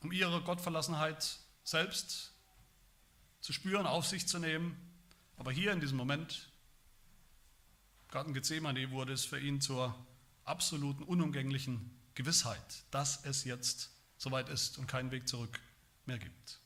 um 0.00 0.10
ihre 0.10 0.42
Gottverlassenheit 0.42 1.38
selbst 1.62 2.32
zu 3.40 3.52
spüren, 3.52 3.86
auf 3.86 4.06
sich 4.06 4.26
zu 4.26 4.40
nehmen. 4.40 4.76
Aber 5.36 5.52
hier 5.52 5.72
in 5.72 5.80
diesem 5.80 5.96
Moment 5.96 6.50
Garten 8.10 8.32
Gethsemane 8.32 8.90
wurde 8.90 9.12
es 9.12 9.24
für 9.24 9.38
ihn 9.38 9.60
zur 9.60 9.94
absoluten, 10.44 11.02
unumgänglichen 11.02 11.90
Gewissheit, 12.14 12.84
dass 12.90 13.24
es 13.24 13.44
jetzt 13.44 13.90
soweit 14.16 14.48
ist 14.48 14.78
und 14.78 14.86
keinen 14.86 15.10
Weg 15.10 15.28
zurück 15.28 15.60
mehr 16.06 16.18
gibt. 16.18 16.58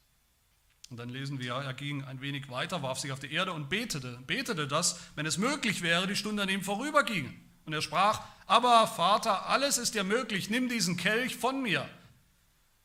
Und 0.88 0.98
dann 0.98 1.08
lesen 1.08 1.40
wir, 1.40 1.54
er 1.54 1.74
ging 1.74 2.04
ein 2.04 2.20
wenig 2.20 2.48
weiter, 2.48 2.82
warf 2.82 3.00
sich 3.00 3.12
auf 3.12 3.18
die 3.18 3.32
Erde 3.32 3.52
und 3.52 3.68
betete, 3.68 4.20
betete 4.26 4.68
das, 4.68 5.00
wenn 5.16 5.26
es 5.26 5.38
möglich 5.38 5.82
wäre, 5.82 6.06
die 6.06 6.16
Stunde 6.16 6.42
an 6.42 6.48
ihm 6.48 6.62
vorüberging. 6.62 7.34
Und 7.64 7.72
er 7.72 7.82
sprach, 7.82 8.22
aber 8.46 8.86
Vater, 8.86 9.46
alles 9.46 9.78
ist 9.78 9.94
dir 9.94 10.04
möglich, 10.04 10.48
nimm 10.48 10.68
diesen 10.68 10.96
Kelch 10.96 11.36
von 11.36 11.62
mir. 11.62 11.88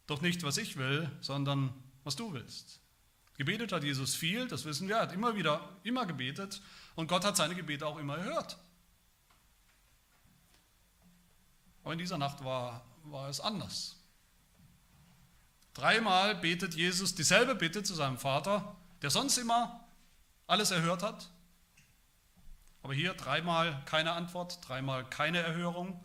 Doch 0.08 0.22
nicht, 0.22 0.44
was 0.44 0.58
ich 0.58 0.78
will, 0.78 1.12
sondern 1.22 1.74
was 2.04 2.16
du 2.16 2.34
willst. 2.34 2.80
Gebetet 3.38 3.72
hat 3.72 3.84
Jesus 3.84 4.16
viel, 4.16 4.48
das 4.48 4.66
wissen 4.66 4.88
wir, 4.88 4.96
er 4.96 5.02
hat 5.04 5.14
immer 5.14 5.36
wieder, 5.36 5.78
immer 5.84 6.06
gebetet 6.06 6.62
und 6.98 7.08
Gott 7.08 7.24
hat 7.24 7.38
seine 7.38 7.54
Gebete 7.54 7.86
auch 7.86 7.98
immer 7.98 8.18
erhört. 8.18 8.58
Aber 11.84 11.94
in 11.94 12.00
dieser 12.00 12.18
Nacht 12.18 12.44
war, 12.44 12.84
war 13.04 13.30
es 13.30 13.40
anders. 13.40 13.96
Dreimal 15.76 16.34
betet 16.36 16.74
Jesus 16.74 17.14
dieselbe 17.14 17.54
Bitte 17.54 17.84
zu 17.84 17.94
seinem 17.94 18.18
Vater, 18.18 18.76
der 19.04 19.12
sonst 19.12 19.38
immer 19.38 19.88
alles 20.48 20.72
erhört 20.72 21.04
hat. 21.04 21.30
Aber 22.82 22.96
hier 22.96 23.14
dreimal 23.14 23.86
keine 23.86 24.14
Antwort, 24.14 24.68
dreimal 24.68 25.08
keine 25.08 25.38
Erhörung. 25.38 26.04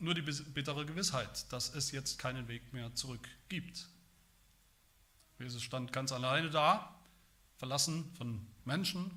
Nur 0.00 0.14
die 0.14 0.22
bittere 0.22 0.84
Gewissheit, 0.84 1.50
dass 1.52 1.72
es 1.72 1.92
jetzt 1.92 2.18
keinen 2.18 2.48
Weg 2.48 2.72
mehr 2.72 2.92
zurück 2.96 3.28
gibt. 3.48 3.86
Jesus 5.38 5.62
stand 5.62 5.92
ganz 5.92 6.10
alleine 6.10 6.50
da, 6.50 6.92
verlassen 7.56 8.12
von 8.16 8.49
Menschen, 8.64 9.10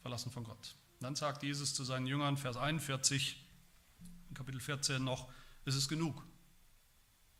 verlassen 0.00 0.30
von 0.30 0.44
Gott. 0.44 0.76
dann 1.00 1.16
sagt 1.16 1.42
Jesus 1.42 1.74
zu 1.74 1.84
seinen 1.84 2.06
Jüngern, 2.06 2.36
Vers 2.36 2.56
41, 2.56 3.44
Kapitel 4.34 4.60
14 4.60 5.02
noch, 5.02 5.30
es 5.64 5.74
ist 5.74 5.88
genug, 5.88 6.24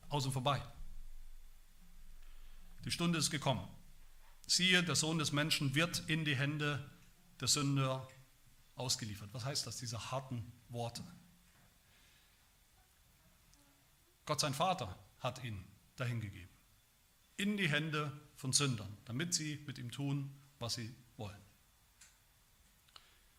aus 0.08 0.26
und 0.26 0.32
vorbei. 0.32 0.60
Die 2.84 2.90
Stunde 2.90 3.18
ist 3.18 3.30
gekommen. 3.30 3.66
Siehe, 4.46 4.82
der 4.82 4.96
Sohn 4.96 5.18
des 5.18 5.32
Menschen 5.32 5.74
wird 5.74 6.02
in 6.08 6.24
die 6.24 6.36
Hände 6.36 6.90
der 7.40 7.48
Sünder 7.48 8.08
ausgeliefert. 8.74 9.28
Was 9.32 9.44
heißt 9.44 9.66
das, 9.66 9.76
diese 9.76 10.10
harten 10.10 10.52
Worte? 10.68 11.02
Gott 14.26 14.40
sein 14.40 14.54
Vater 14.54 14.96
hat 15.20 15.42
ihn 15.44 15.64
dahingegeben. 15.96 16.50
In 17.36 17.56
die 17.56 17.68
Hände 17.68 18.12
von 18.36 18.52
Sündern, 18.52 18.96
damit 19.04 19.34
sie 19.34 19.62
mit 19.66 19.78
ihm 19.78 19.90
tun, 19.90 20.32
was 20.58 20.74
sie 20.74 20.94
wollen. 21.16 21.40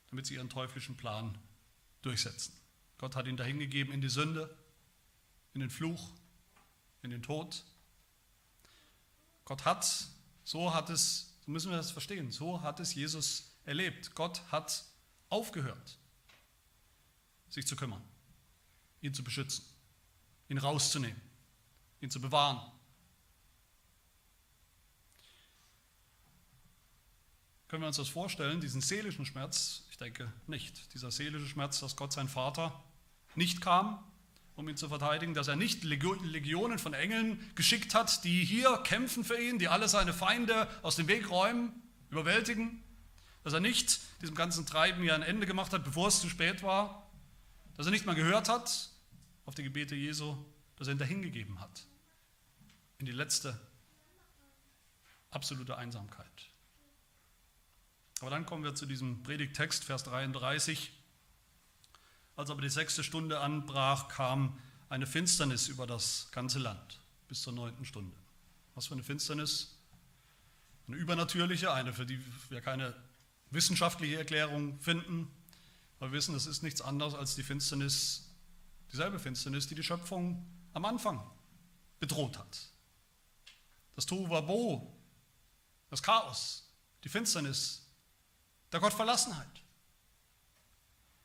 Damit 0.09 0.25
sie 0.25 0.35
ihren 0.35 0.49
teuflischen 0.49 0.95
Plan 0.95 1.37
durchsetzen. 2.01 2.53
Gott 2.97 3.15
hat 3.15 3.27
ihn 3.27 3.37
dahingegeben 3.37 3.93
in 3.93 4.01
die 4.01 4.09
Sünde, 4.09 4.55
in 5.53 5.61
den 5.61 5.69
Fluch, 5.69 6.11
in 7.01 7.09
den 7.09 7.21
Tod. 7.21 7.63
Gott 9.45 9.65
hat, 9.65 10.07
so 10.43 10.73
hat 10.73 10.89
es, 10.89 11.35
so 11.45 11.51
müssen 11.51 11.69
wir 11.69 11.77
das 11.77 11.91
verstehen, 11.91 12.31
so 12.31 12.61
hat 12.61 12.79
es 12.79 12.95
Jesus 12.95 13.51
erlebt. 13.65 14.15
Gott 14.15 14.41
hat 14.51 14.85
aufgehört, 15.29 15.97
sich 17.49 17.67
zu 17.67 17.75
kümmern, 17.75 18.01
ihn 19.01 19.13
zu 19.13 19.23
beschützen, 19.23 19.65
ihn 20.49 20.57
rauszunehmen, 20.57 21.21
ihn 22.01 22.09
zu 22.09 22.21
bewahren. 22.21 22.71
Können 27.73 27.81
wir 27.81 27.87
uns 27.87 27.97
das 27.97 28.09
vorstellen, 28.09 28.61
diesen 28.61 28.81
seelischen 28.81 29.25
Schmerz? 29.25 29.81
Ich 29.89 29.97
denke 29.97 30.31
nicht. 30.45 30.93
Dieser 30.93 31.09
seelische 31.09 31.47
Schmerz, 31.47 31.79
dass 31.79 31.95
Gott 31.95 32.13
sein 32.13 32.29
Vater 32.29 32.83
nicht 33.33 33.61
kam, 33.61 33.97
um 34.55 34.69
ihn 34.69 34.77
zu 34.77 34.89
verteidigen, 34.89 35.33
dass 35.33 35.47
er 35.47 35.55
nicht 35.55 35.83
Legionen 35.83 36.77
von 36.77 36.93
Engeln 36.93 37.39
geschickt 37.55 37.95
hat, 37.95 38.23
die 38.25 38.45
hier 38.45 38.77
kämpfen 38.83 39.23
für 39.23 39.41
ihn, 39.41 39.57
die 39.57 39.69
alle 39.69 39.89
seine 39.89 40.13
Feinde 40.13 40.69
aus 40.83 40.97
dem 40.97 41.07
Weg 41.07 41.31
räumen, 41.31 41.71
überwältigen, 42.11 42.83
dass 43.43 43.53
er 43.53 43.59
nicht 43.59 44.01
diesem 44.21 44.35
ganzen 44.35 44.67
Treiben 44.67 45.01
hier 45.01 45.15
ein 45.15 45.23
Ende 45.23 45.47
gemacht 45.47 45.73
hat, 45.73 45.83
bevor 45.83 46.09
es 46.09 46.21
zu 46.21 46.29
spät 46.29 46.61
war, 46.61 47.09
dass 47.75 47.87
er 47.87 47.91
nicht 47.91 48.05
mal 48.05 48.13
gehört 48.13 48.49
hat 48.49 48.91
auf 49.47 49.55
die 49.55 49.63
Gebete 49.63 49.95
Jesu, 49.95 50.37
dass 50.75 50.89
er 50.89 50.93
ihn 50.93 50.99
dahingegeben 50.99 51.59
hat 51.59 51.87
in 52.99 53.07
die 53.07 53.11
letzte 53.11 53.59
absolute 55.31 55.75
Einsamkeit. 55.75 56.52
Aber 58.23 58.29
dann 58.29 58.45
kommen 58.45 58.63
wir 58.63 58.73
zu 58.73 58.85
diesem 58.85 59.21
Predigttext, 59.23 59.83
Vers 59.83 60.05
33. 60.05 60.93
Als 62.37 62.49
aber 62.49 62.61
die 62.61 62.69
sechste 62.69 63.03
Stunde 63.03 63.41
anbrach, 63.41 64.07
kam 64.07 64.57
eine 64.87 65.05
Finsternis 65.05 65.67
über 65.67 65.85
das 65.85 66.29
ganze 66.31 66.59
Land 66.59 67.01
bis 67.27 67.41
zur 67.41 67.51
neunten 67.51 67.83
Stunde. 67.83 68.15
Was 68.75 68.87
für 68.87 68.93
eine 68.93 69.03
Finsternis? 69.03 69.75
Eine 70.87 70.95
übernatürliche, 70.95 71.73
eine, 71.73 71.91
für 71.91 72.05
die 72.05 72.17
wir 72.47 72.61
keine 72.61 72.95
wissenschaftliche 73.51 74.15
Erklärung 74.19 74.79
finden. 74.79 75.29
Aber 75.99 76.11
wir 76.11 76.17
wissen, 76.17 76.33
es 76.33 76.45
ist 76.45 76.63
nichts 76.63 76.79
anderes 76.79 77.15
als 77.15 77.35
die 77.35 77.43
Finsternis, 77.43 78.29
dieselbe 78.93 79.19
Finsternis, 79.19 79.67
die 79.67 79.75
die 79.75 79.83
Schöpfung 79.83 80.49
am 80.71 80.85
Anfang 80.85 81.29
bedroht 81.99 82.37
hat. 82.37 82.69
Das 83.97 84.05
Tohuwabo, 84.05 84.97
das 85.89 86.01
Chaos, 86.01 86.71
die 87.03 87.09
Finsternis 87.09 87.82
der 88.73 88.79
Gottverlassenheit. 88.79 89.63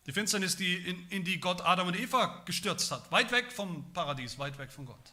Die 0.06 0.12
Finsternis, 0.12 0.56
die 0.56 0.74
in, 0.74 1.08
in 1.08 1.24
die 1.24 1.40
Gott 1.40 1.60
Adam 1.62 1.88
und 1.88 1.98
Eva 1.98 2.42
gestürzt 2.44 2.90
hat, 2.90 3.10
weit 3.10 3.32
weg 3.32 3.52
vom 3.52 3.92
Paradies, 3.92 4.38
weit 4.38 4.58
weg 4.58 4.72
von 4.72 4.86
Gott, 4.86 5.12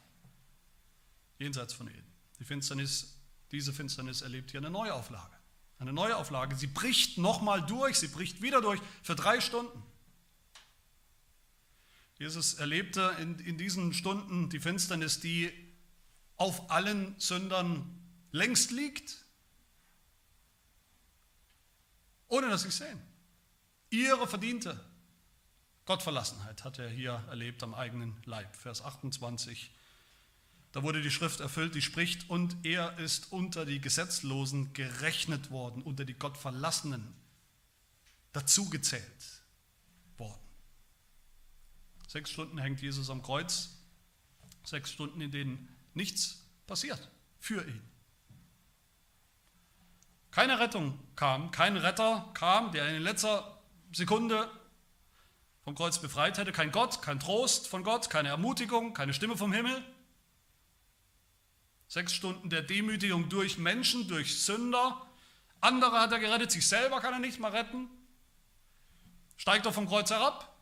jenseits 1.38 1.74
von 1.74 1.88
Eden. 1.88 2.13
Die 2.39 2.45
Finsternis, 2.45 3.17
diese 3.52 3.74
Finsternis 3.74 4.21
erlebt 4.21 4.52
hier 4.52 4.60
eine 4.60 4.69
Neuauflage. 4.69 5.36
Eine 5.80 5.91
Neuauflage. 5.91 6.56
Sie 6.56 6.67
bricht 6.67 7.17
nochmal 7.17 7.65
durch, 7.65 7.98
sie 7.98 8.08
bricht 8.08 8.41
wieder 8.41 8.62
durch 8.62 8.80
für 9.04 9.15
drei 9.15 9.41
Stunden. 9.41 9.84
Jesus 12.17 12.54
erlebte 12.54 13.13
in, 13.19 13.39
in 13.39 13.58
diesen 13.58 13.93
Stunden 13.93 14.50
die 14.50 14.60
Finsternis, 14.60 15.19
die 15.19 15.52
auf 16.38 16.71
allen 16.71 17.19
Sündern 17.19 18.02
längst 18.32 18.71
liegt, 18.71 19.25
ohne 22.28 22.50
dass 22.50 22.64
sie 22.64 22.70
es 22.70 22.78
sehen. 22.78 23.02
Ihre 23.90 24.28
verdiente 24.28 24.80
Gottverlassenheit 25.86 26.64
hat 26.64 26.80
er 26.80 26.90
hier 26.90 27.24
erlebt 27.30 27.62
am 27.62 27.74
eigenen 27.74 28.16
Leib. 28.26 28.56
Vers 28.56 28.82
28. 28.82 29.72
Da 30.72 30.84
wurde 30.84 31.02
die 31.02 31.12
Schrift 31.12 31.40
erfüllt, 31.40 31.76
die 31.76 31.82
spricht, 31.82 32.30
und 32.30 32.58
er 32.66 32.98
ist 33.00 33.32
unter 33.32 33.66
die 33.66 33.80
Gesetzlosen 33.80 34.74
gerechnet 34.74 35.52
worden, 35.52 35.82
unter 35.82 36.04
die 36.04 36.16
Gottverlassenen 36.16 37.14
dazugezählt 38.34 39.44
worden. 40.18 40.42
Sechs 42.08 42.32
Stunden 42.32 42.58
hängt 42.58 42.82
Jesus 42.82 43.10
am 43.10 43.22
Kreuz, 43.22 43.70
sechs 44.66 44.92
Stunden, 44.92 45.22
in 45.22 45.32
denen 45.32 45.70
nichts 45.94 46.46
passiert 46.68 47.10
für 47.40 47.66
ihn. 47.66 47.82
Keine 50.36 50.60
Rettung 50.60 51.00
kam, 51.15 51.50
kein 51.52 51.78
Retter 51.78 52.30
kam, 52.34 52.74
der 52.74 52.89
in 52.89 53.02
letzter 53.02 53.58
Sekunde 53.93 54.52
vom 55.63 55.76
Kreuz 55.76 56.00
befreit 56.00 56.38
hätte. 56.38 56.52
Kein 56.52 56.74
Gott, 56.74 57.02
kein 57.02 57.21
Trost 57.21 57.69
von 57.69 57.86
Gott, 57.86 58.10
keine 58.10 58.28
Ermutigung, 58.28 58.93
keine 58.93 59.13
Stimme 59.13 59.38
vom 59.38 59.54
Himmel. 59.54 59.82
Sechs 61.88 62.12
Stunden 62.12 62.50
der 62.50 62.63
Demütigung 62.63 63.30
durch 63.30 63.58
Menschen, 63.58 64.10
durch 64.10 64.43
Sünder. 64.43 65.08
Andere 65.62 66.02
hat 66.02 66.12
er 66.12 66.19
gerettet, 66.19 66.52
sich 66.52 66.67
selber 66.67 67.00
kann 67.00 67.13
er 67.13 67.19
nicht 67.19 67.39
mal 67.39 67.52
retten. 67.52 67.88
Steig 69.38 69.63
doch 69.63 69.74
vom 69.74 69.88
Kreuz 69.88 70.10
herab, 70.10 70.54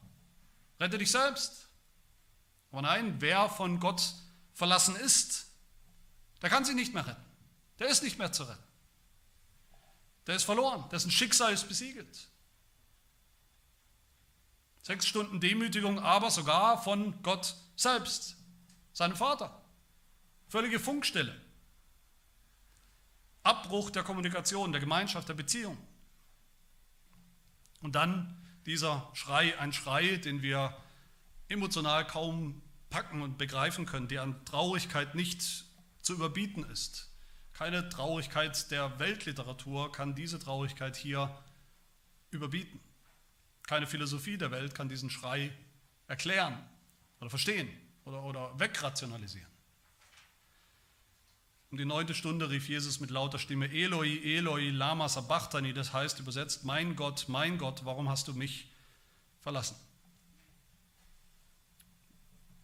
rette 0.80 1.00
dich 1.00 1.10
selbst. 1.10 1.68
Aber 2.72 2.84
nein, 2.84 3.16
wer 3.22 3.50
von 3.50 3.80
Gott 3.80 4.04
verlassen 4.54 4.96
ist, 4.98 5.48
der 6.44 6.52
kann 6.52 6.64
sich 6.64 6.76
nicht 6.76 6.94
mehr 6.94 7.08
retten. 7.08 7.26
Der 7.80 7.88
ist 7.88 8.04
nicht 8.04 8.20
mehr 8.20 8.32
zu 8.32 8.44
retten. 8.44 8.73
Der 10.28 10.36
ist 10.36 10.44
verloren, 10.44 10.88
dessen 10.90 11.12
Schicksal 11.12 11.54
ist 11.54 11.68
besiegelt. 11.68 12.30
Sechs 14.82 15.06
Stunden 15.06 15.40
Demütigung, 15.40 16.00
aber 16.00 16.30
sogar 16.30 16.82
von 16.82 17.22
Gott 17.24 17.56
selbst, 17.76 18.36
seinem 18.94 19.16
Vater. 19.16 19.62
Völlige 20.48 20.80
Funkstille. 20.80 21.40
Abbruch 23.44 23.90
der 23.90 24.04
Kommunikation, 24.04 24.72
der 24.72 24.82
Gemeinschaft, 24.82 25.28
der 25.28 25.34
Beziehung. 25.34 25.78
Und 27.82 27.96
dann 27.96 28.42
dieser 28.66 29.10
Schrei, 29.14 29.58
ein 29.60 29.74
Schrei, 29.74 30.18
den 30.18 30.42
wir 30.42 30.78
emotional 31.50 32.08
kaum 32.08 32.62
packen 32.90 33.22
und 33.22 33.38
begreifen 33.38 33.86
können, 33.86 34.08
der 34.08 34.22
an 34.22 34.46
Traurigkeit 34.46 35.16
nicht 35.16 35.66
zu 36.02 36.14
überbieten 36.14 36.64
ist. 36.70 37.13
Keine 37.54 37.88
Traurigkeit 37.90 38.72
der 38.72 39.00
Weltliteratur 39.00 39.92
kann 39.92 40.16
diese 40.16 40.40
Traurigkeit 40.40 40.96
hier 40.96 41.36
überbieten. 42.32 42.80
Keine 43.64 43.88
Philosophie 43.88 44.38
der 44.38 44.52
Welt 44.52 44.74
kann 44.74 44.90
diesen 44.90 45.10
Schrei 45.10 45.52
erklären 46.08 46.58
oder 47.20 47.30
verstehen 47.30 47.70
oder, 48.06 48.24
oder 48.24 48.60
wegrationalisieren. 48.60 49.54
Um 51.70 51.78
die 51.78 51.86
neunte 51.86 52.14
Stunde 52.14 52.50
rief 52.50 52.70
Jesus 52.70 53.00
mit 53.00 53.10
lauter 53.10 53.40
Stimme, 53.40 53.68
Eloi, 53.72 54.20
Eloi, 54.24 54.70
lama 54.70 55.10
sabachthani, 55.10 55.74
das 55.74 55.92
heißt 55.94 56.20
übersetzt, 56.20 56.66
mein 56.66 56.96
Gott, 56.96 57.26
mein 57.30 57.58
Gott, 57.58 57.86
warum 57.86 58.10
hast 58.10 58.28
du 58.28 58.34
mich 58.34 58.72
verlassen? 59.40 59.76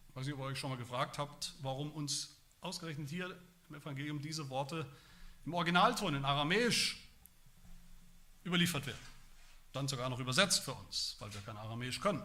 Ich 0.08 0.16
weiß 0.16 0.26
nicht, 0.26 0.34
ob 0.34 0.40
ihr 0.40 0.46
euch 0.46 0.58
schon 0.58 0.70
mal 0.70 0.76
gefragt 0.76 1.18
habt, 1.18 1.54
warum 1.60 1.90
uns 1.92 2.36
ausgerechnet 2.60 3.08
hier 3.08 3.36
im 3.70 3.76
Evangelium 3.76 4.20
diese 4.20 4.50
Worte 4.50 4.86
im 5.46 5.54
Originalton 5.54 6.14
in 6.16 6.24
Aramäisch 6.24 6.98
überliefert 8.44 8.86
werden 8.86 9.10
dann 9.72 9.88
sogar 9.88 10.08
noch 10.08 10.18
übersetzt 10.18 10.60
für 10.60 10.74
uns, 10.74 11.16
weil 11.18 11.32
wir 11.32 11.40
kein 11.42 11.56
Aramäisch 11.56 12.00
können. 12.00 12.22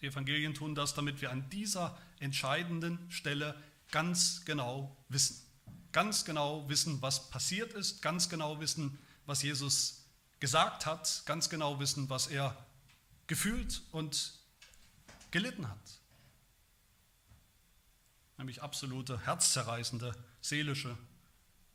Die 0.00 0.06
Evangelien 0.06 0.54
tun 0.54 0.74
das, 0.74 0.94
damit 0.94 1.20
wir 1.20 1.30
an 1.30 1.48
dieser 1.50 1.98
entscheidenden 2.20 3.10
Stelle 3.10 3.60
ganz 3.90 4.44
genau 4.44 4.96
wissen. 5.08 5.44
Ganz 5.90 6.24
genau 6.24 6.68
wissen, 6.68 7.02
was 7.02 7.30
passiert 7.30 7.72
ist, 7.72 8.02
ganz 8.02 8.28
genau 8.28 8.60
wissen, 8.60 8.98
was 9.26 9.42
Jesus 9.42 10.04
gesagt 10.38 10.86
hat, 10.86 11.22
ganz 11.26 11.50
genau 11.50 11.80
wissen, 11.80 12.08
was 12.08 12.28
er 12.28 12.56
gefühlt 13.26 13.82
und 13.90 14.38
gelitten 15.32 15.68
hat. 15.68 16.00
Nämlich 18.36 18.62
absolute, 18.62 19.18
herzzerreißende, 19.26 20.14
seelische 20.40 20.96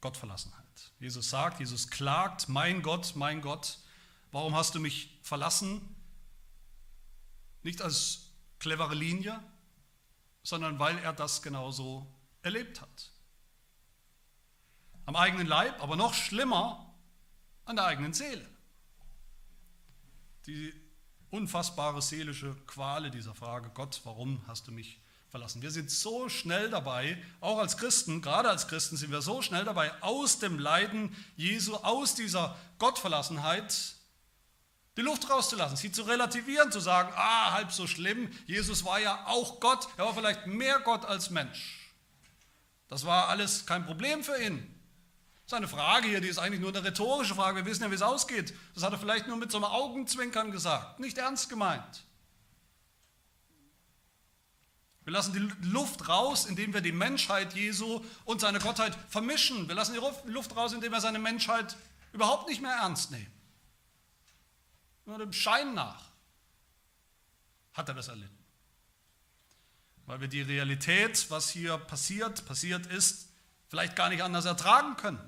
Gottverlassenheit. 0.01 0.91
Jesus 0.99 1.29
sagt, 1.29 1.59
Jesus 1.59 1.89
klagt, 1.89 2.49
mein 2.49 2.81
Gott, 2.81 3.15
mein 3.15 3.41
Gott, 3.41 3.77
Warum 4.33 4.55
hast 4.55 4.73
du 4.73 4.79
mich 4.79 5.15
verlassen? 5.21 5.95
Nicht 7.61 7.83
als 7.83 8.31
clevere 8.57 8.95
Linie, 8.95 9.39
sondern 10.41 10.79
weil 10.79 10.97
er 10.97 11.13
das 11.13 11.43
genauso 11.43 12.07
erlebt 12.41 12.81
hat. 12.81 13.11
Am 15.05 15.15
eigenen 15.15 15.45
Leib, 15.45 15.79
aber 15.83 15.95
noch 15.95 16.15
schlimmer 16.15 16.95
an 17.65 17.75
der 17.75 17.85
eigenen 17.85 18.13
Seele. 18.13 18.45
die 20.47 20.73
unfassbare 21.29 22.01
seelische 22.01 22.55
Quale 22.65 23.11
dieser 23.11 23.35
Frage, 23.35 23.69
Gott, 23.69 24.01
warum 24.03 24.45
hast 24.47 24.67
du 24.67 24.71
mich 24.71 24.99
verlassen? 25.33 25.63
Wir 25.63 25.71
sind 25.71 25.89
so 25.89 26.29
schnell 26.29 26.69
dabei, 26.69 27.17
auch 27.41 27.57
als 27.57 27.77
Christen, 27.77 28.21
gerade 28.21 28.51
als 28.51 28.67
Christen 28.67 28.97
sind 28.97 29.09
wir 29.09 29.23
so 29.23 29.41
schnell 29.41 29.65
dabei, 29.65 29.91
aus 30.03 30.37
dem 30.37 30.59
Leiden 30.59 31.15
Jesu, 31.35 31.73
aus 31.73 32.13
dieser 32.13 32.55
Gottverlassenheit 32.77 33.95
die 34.95 35.01
Luft 35.01 35.27
rauszulassen, 35.31 35.75
sie 35.75 35.91
zu 35.91 36.03
relativieren, 36.03 36.71
zu 36.71 36.79
sagen, 36.79 37.11
ah, 37.15 37.51
halb 37.53 37.71
so 37.71 37.87
schlimm, 37.87 38.29
Jesus 38.45 38.85
war 38.85 38.99
ja 38.99 39.25
auch 39.25 39.59
Gott, 39.59 39.87
er 39.97 40.05
war 40.05 40.13
vielleicht 40.13 40.45
mehr 40.45 40.79
Gott 40.81 41.03
als 41.03 41.31
Mensch. 41.31 41.91
Das 42.87 43.03
war 43.03 43.29
alles 43.29 43.65
kein 43.65 43.87
Problem 43.87 44.23
für 44.23 44.39
ihn. 44.39 44.59
Das 45.45 45.53
ist 45.53 45.53
eine 45.53 45.67
Frage 45.67 46.09
hier, 46.09 46.21
die 46.21 46.27
ist 46.27 46.37
eigentlich 46.37 46.61
nur 46.61 46.69
eine 46.69 46.83
rhetorische 46.83 47.33
Frage. 47.33 47.57
Wir 47.57 47.65
wissen 47.65 47.81
ja, 47.81 47.89
wie 47.89 47.95
es 47.95 48.03
ausgeht. 48.03 48.53
Das 48.75 48.83
hat 48.83 48.93
er 48.93 48.99
vielleicht 48.99 49.27
nur 49.27 49.37
mit 49.37 49.51
so 49.51 49.57
einem 49.57 49.65
Augenzwinkern 49.65 50.51
gesagt, 50.51 50.99
nicht 50.99 51.17
ernst 51.17 51.49
gemeint. 51.49 52.03
Wir 55.13 55.19
lassen 55.19 55.33
die 55.33 55.67
Luft 55.69 56.09
raus, 56.09 56.47
indem 56.47 56.73
wir 56.73 56.81
die 56.81 56.91
Menschheit 56.91 57.53
Jesu 57.53 58.03
und 58.25 58.41
seine 58.41 58.57
Gottheit 58.57 58.97
vermischen. 59.09 59.67
Wir 59.67 59.75
lassen 59.75 59.93
die 59.93 60.31
Luft 60.31 60.55
raus, 60.55 60.73
indem 60.73 60.91
wir 60.91 61.01
seine 61.01 61.19
Menschheit 61.19 61.77
überhaupt 62.13 62.49
nicht 62.49 62.63
mehr 62.63 62.73
ernst 62.73 63.11
nehmen. 63.11 63.31
Nur 65.05 65.19
dem 65.19 65.31
Schein 65.31 65.75
nach 65.75 66.01
hat 67.73 67.89
er 67.89 67.93
das 67.93 68.07
erlitten. 68.07 68.43
Weil 70.07 70.19
wir 70.19 70.27
die 70.27 70.41
Realität, 70.41 71.29
was 71.29 71.47
hier 71.47 71.77
passiert, 71.77 72.43
passiert 72.47 72.87
ist, 72.87 73.29
vielleicht 73.67 73.95
gar 73.95 74.09
nicht 74.09 74.23
anders 74.23 74.45
ertragen 74.45 74.97
können. 74.97 75.21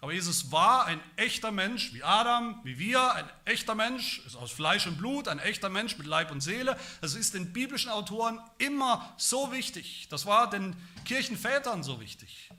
Aber 0.00 0.12
Jesus 0.12 0.52
war 0.52 0.84
ein 0.84 1.00
echter 1.16 1.50
Mensch, 1.50 1.94
wie 1.94 2.02
Adam, 2.02 2.60
wie 2.64 2.78
wir, 2.78 3.14
ein 3.14 3.28
echter 3.44 3.74
Mensch, 3.74 4.22
ist 4.26 4.36
aus 4.36 4.52
Fleisch 4.52 4.86
und 4.86 4.98
Blut, 4.98 5.26
ein 5.26 5.38
echter 5.38 5.70
Mensch 5.70 5.96
mit 5.96 6.06
Leib 6.06 6.30
und 6.30 6.42
Seele. 6.42 6.78
Das 7.00 7.14
ist 7.14 7.34
den 7.34 7.52
biblischen 7.52 7.90
Autoren 7.90 8.38
immer 8.58 9.14
so 9.16 9.52
wichtig. 9.52 10.08
Das 10.10 10.26
war 10.26 10.50
den 10.50 10.76
Kirchenvätern 11.06 11.82
so 11.82 11.98
wichtig. 12.00 12.50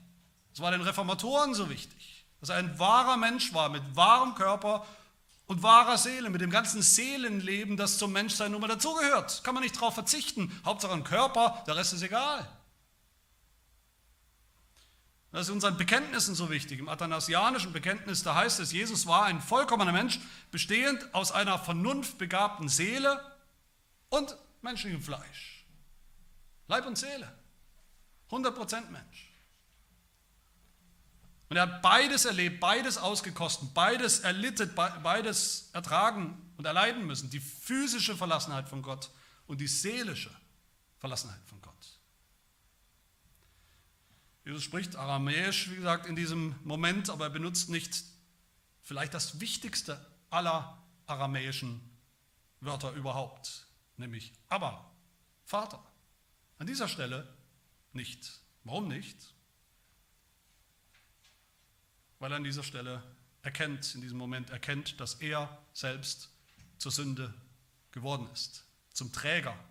Das 0.52 0.60
war 0.60 0.72
den 0.72 0.80
Reformatoren 0.80 1.54
so 1.54 1.70
wichtig. 1.70 2.24
Dass 2.40 2.48
er 2.48 2.56
ein 2.56 2.78
wahrer 2.78 3.16
Mensch 3.16 3.54
war, 3.54 3.68
mit 3.68 3.82
wahrem 3.94 4.34
Körper 4.34 4.84
und 5.46 5.62
wahrer 5.62 5.96
Seele, 5.96 6.30
mit 6.30 6.40
dem 6.40 6.50
ganzen 6.50 6.82
Seelenleben, 6.82 7.76
das 7.76 7.98
zum 7.98 8.12
Menschsein 8.12 8.52
nun 8.52 8.60
mal 8.60 8.68
dazugehört. 8.68 9.42
Kann 9.44 9.54
man 9.54 9.62
nicht 9.62 9.76
darauf 9.76 9.94
verzichten. 9.94 10.60
Hauptsache 10.64 10.92
ein 10.92 11.04
Körper, 11.04 11.62
der 11.66 11.76
Rest 11.76 11.92
ist 11.92 12.02
egal. 12.02 12.46
Das 15.30 15.42
ist 15.42 15.50
unseren 15.50 15.76
Bekenntnissen 15.76 16.34
so 16.34 16.50
wichtig. 16.50 16.78
Im 16.78 16.88
athanasianischen 16.88 17.72
Bekenntnis, 17.72 18.22
da 18.22 18.34
heißt 18.34 18.60
es, 18.60 18.72
Jesus 18.72 19.06
war 19.06 19.24
ein 19.24 19.42
vollkommener 19.42 19.92
Mensch, 19.92 20.20
bestehend 20.50 21.14
aus 21.14 21.32
einer 21.32 21.58
vernunftbegabten 21.58 22.68
Seele 22.68 23.20
und 24.08 24.36
menschlichem 24.62 25.02
Fleisch. 25.02 25.66
Leib 26.66 26.86
und 26.86 26.96
Seele. 26.96 27.30
100% 28.30 28.90
Mensch. 28.90 29.30
Und 31.50 31.56
er 31.56 31.62
hat 31.62 31.82
beides 31.82 32.24
erlebt, 32.24 32.60
beides 32.60 32.98
ausgekostet, 32.98 33.72
beides 33.72 34.20
erlitten, 34.20 34.74
beides 34.74 35.70
ertragen 35.72 36.52
und 36.56 36.66
erleiden 36.66 37.06
müssen. 37.06 37.30
Die 37.30 37.40
physische 37.40 38.16
Verlassenheit 38.16 38.68
von 38.68 38.82
Gott 38.82 39.10
und 39.46 39.60
die 39.60 39.66
seelische 39.66 40.30
Verlassenheit 40.98 41.40
von 41.46 41.60
Gott. 41.62 41.97
Jesus 44.48 44.64
spricht 44.64 44.96
Aramäisch, 44.96 45.68
wie 45.68 45.76
gesagt, 45.76 46.06
in 46.06 46.16
diesem 46.16 46.54
Moment, 46.64 47.10
aber 47.10 47.26
er 47.26 47.30
benutzt 47.30 47.68
nicht 47.68 48.02
vielleicht 48.80 49.12
das 49.12 49.40
wichtigste 49.40 50.02
aller 50.30 50.82
aramäischen 51.04 51.82
Wörter 52.60 52.92
überhaupt, 52.92 53.66
nämlich 53.98 54.32
aber, 54.48 54.90
Vater. 55.44 55.84
An 56.56 56.66
dieser 56.66 56.88
Stelle 56.88 57.28
nicht. 57.92 58.40
Warum 58.64 58.88
nicht? 58.88 59.34
Weil 62.18 62.32
er 62.32 62.36
an 62.36 62.44
dieser 62.44 62.64
Stelle 62.64 63.02
erkennt, 63.42 63.94
in 63.94 64.00
diesem 64.00 64.16
Moment 64.16 64.48
erkennt, 64.48 64.98
dass 64.98 65.16
er 65.16 65.62
selbst 65.74 66.30
zur 66.78 66.90
Sünde 66.90 67.34
geworden 67.90 68.26
ist, 68.32 68.64
zum 68.94 69.12
Träger 69.12 69.62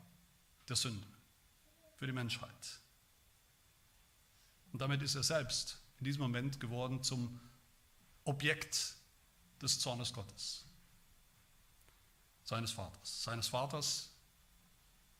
der 0.69 0.75
Sünde 0.75 1.07
für 1.95 2.05
die 2.05 2.13
Menschheit. 2.13 2.79
Und 4.71 4.81
damit 4.81 5.01
ist 5.01 5.15
er 5.15 5.23
selbst 5.23 5.79
in 5.99 6.05
diesem 6.05 6.21
Moment 6.21 6.59
geworden 6.59 7.03
zum 7.03 7.39
Objekt 8.23 8.95
des 9.61 9.79
Zornes 9.79 10.13
Gottes, 10.13 10.65
seines 12.43 12.71
Vaters, 12.71 13.23
seines 13.23 13.47
Vaters, 13.47 14.11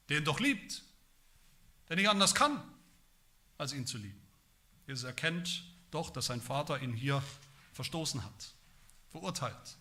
der 0.10 0.20
ihn 0.20 0.26
doch 0.26 0.40
liebt, 0.40 0.84
der 1.90 1.96
nicht 1.96 2.10
anders 2.10 2.36
kann, 2.36 2.62
als 3.58 3.74
ihn 3.74 3.88
zu 3.88 3.98
lieben. 3.98 4.22
Jesus 4.86 5.04
erkennt 5.04 5.64
doch, 5.92 6.10
dass 6.10 6.28
sein 6.28 6.42
Vater 6.42 6.82
ihn 6.82 6.94
hier 6.94 7.24
verstoßen 7.74 8.24
hat, 8.24 8.54
verurteilt, 9.10 9.78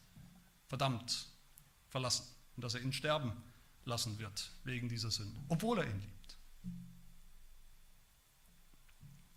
verdammt, 0.68 1.28
verlassen 1.88 2.26
und 2.56 2.64
dass 2.64 2.74
er 2.74 2.80
ihn 2.80 2.92
sterben 2.92 3.32
lassen 3.84 4.18
wird 4.18 4.50
wegen 4.64 4.88
dieser 4.88 5.10
Sünde, 5.10 5.40
obwohl 5.48 5.78
er 5.78 5.86
ihn 5.88 6.00
liebt. 6.00 6.15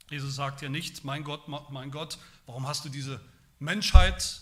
Jesus 0.10 0.36
sagt 0.36 0.62
ja 0.62 0.70
nicht, 0.70 1.04
mein 1.04 1.24
Gott, 1.24 1.48
mein 1.48 1.92
Gott, 1.92 2.18
warum 2.46 2.68
hast 2.68 2.84
du 2.84 2.90
diese 2.90 3.22
Menschheit 3.60 4.42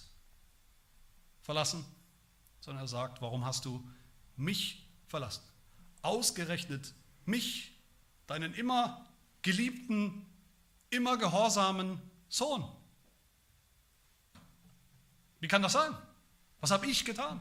verlassen? 1.41 1.85
Sondern 2.61 2.85
er 2.85 2.87
sagt, 2.87 3.21
warum 3.21 3.45
hast 3.45 3.65
du 3.65 3.85
mich 4.37 4.87
verlassen? 5.07 5.43
Ausgerechnet 6.01 6.93
mich, 7.25 7.73
deinen 8.27 8.53
immer 8.53 9.05
geliebten, 9.41 10.25
immer 10.89 11.17
gehorsamen 11.17 12.01
Sohn. 12.29 12.63
Wie 15.39 15.47
kann 15.47 15.61
das 15.61 15.73
sein? 15.73 15.95
Was 16.61 16.71
habe 16.71 16.87
ich 16.87 17.05
getan? 17.05 17.39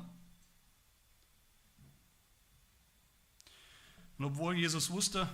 Und 4.19 4.25
obwohl 4.25 4.57
Jesus 4.57 4.91
wusste 4.91 5.29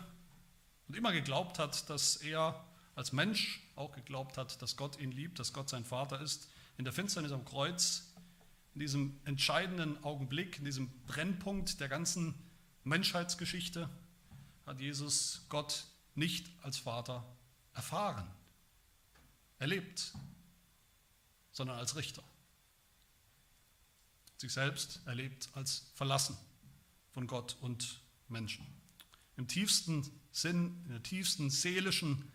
und 0.88 0.96
immer 0.96 1.12
geglaubt 1.12 1.58
hat, 1.58 1.88
dass 1.88 2.16
er 2.16 2.62
als 2.94 3.12
Mensch 3.12 3.62
auch 3.76 3.92
geglaubt 3.92 4.36
hat, 4.36 4.60
dass 4.60 4.76
Gott 4.76 4.98
ihn 4.98 5.12
liebt, 5.12 5.38
dass 5.38 5.52
Gott 5.52 5.68
sein 5.68 5.84
Vater 5.84 6.20
ist, 6.20 6.48
in 6.76 6.84
der 6.84 6.92
Finsternis 6.92 7.32
am 7.32 7.44
Kreuz, 7.44 8.12
in 8.74 8.80
diesem 8.80 9.20
entscheidenden 9.24 10.02
Augenblick, 10.04 10.58
in 10.58 10.64
diesem 10.64 10.90
Brennpunkt 11.06 11.80
der 11.80 11.88
ganzen 11.88 12.34
Menschheitsgeschichte, 12.84 13.88
hat 14.66 14.80
Jesus 14.80 15.46
Gott 15.48 15.84
nicht 16.14 16.50
als 16.62 16.78
Vater 16.78 17.24
erfahren, 17.74 18.26
erlebt, 19.58 20.12
sondern 21.52 21.78
als 21.78 21.96
Richter. 21.96 22.22
Sich 24.36 24.52
selbst 24.52 25.00
erlebt 25.06 25.48
als 25.54 25.90
verlassen 25.94 26.36
von 27.12 27.26
Gott 27.26 27.56
und 27.60 28.00
Menschen. 28.28 28.66
Im 29.36 29.46
tiefsten 29.46 30.10
Sinn, 30.30 30.82
in 30.84 30.92
der 30.92 31.02
tiefsten 31.02 31.50
seelischen 31.50 32.30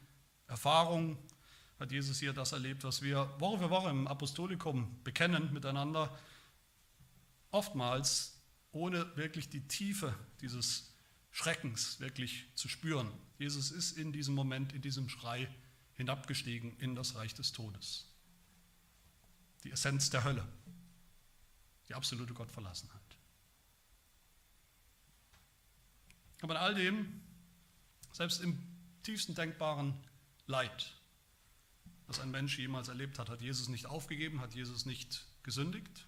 Erfahrung 0.48 1.18
hat 1.80 1.92
Jesus 1.92 2.20
hier 2.20 2.34
das 2.34 2.54
erlebt, 2.54 2.84
was 2.84 3.02
wir 3.02 3.34
Woche 3.40 3.60
für 3.60 3.70
Woche 3.70 3.90
im 3.90 4.08
Apostolikum 4.08 5.04
bekennen 5.04 5.54
miteinander, 5.54 6.18
oftmals 7.52 8.42
ohne 8.72 9.16
wirklich 9.16 9.50
die 9.50 9.68
Tiefe 9.68 10.16
dieses 10.42 10.94
Schreckens 11.32 12.00
wirklich 12.00 12.46
zu 12.56 12.68
spüren. 12.68 13.12
Jesus 13.38 13.72
ist 13.72 13.98
in 13.98 14.12
diesem 14.12 14.34
Moment, 14.34 14.74
in 14.74 14.82
diesem 14.82 15.10
Schrei 15.10 15.48
hinabgestiegen 15.94 16.78
in 16.80 16.96
das 16.96 17.16
Reich 17.16 17.34
des 17.34 17.52
Todes. 17.52 18.08
Die 19.64 19.72
Essenz 19.72 20.10
der 20.10 20.24
Hölle, 20.24 20.48
die 21.88 21.94
absolute 21.94 22.34
Gottverlassenheit. 22.34 23.02
Aber 26.42 26.54
in 26.54 26.60
all 26.60 26.76
dem, 26.76 27.22
selbst 28.12 28.42
im 28.42 28.58
tiefsten 29.04 29.36
denkbaren 29.36 29.94
Leid, 30.48 30.94
das 32.08 32.22
ein 32.22 32.32
Mensch 32.32 32.58
jemals 32.58 32.88
erlebt 32.88 33.20
hat, 33.20 33.30
hat 33.30 33.42
Jesus 33.42 33.68
nicht 33.68 33.86
aufgegeben, 33.86 34.40
hat 34.40 34.54
Jesus 34.54 34.86
nicht 34.86 35.26
gesündigt, 35.44 36.08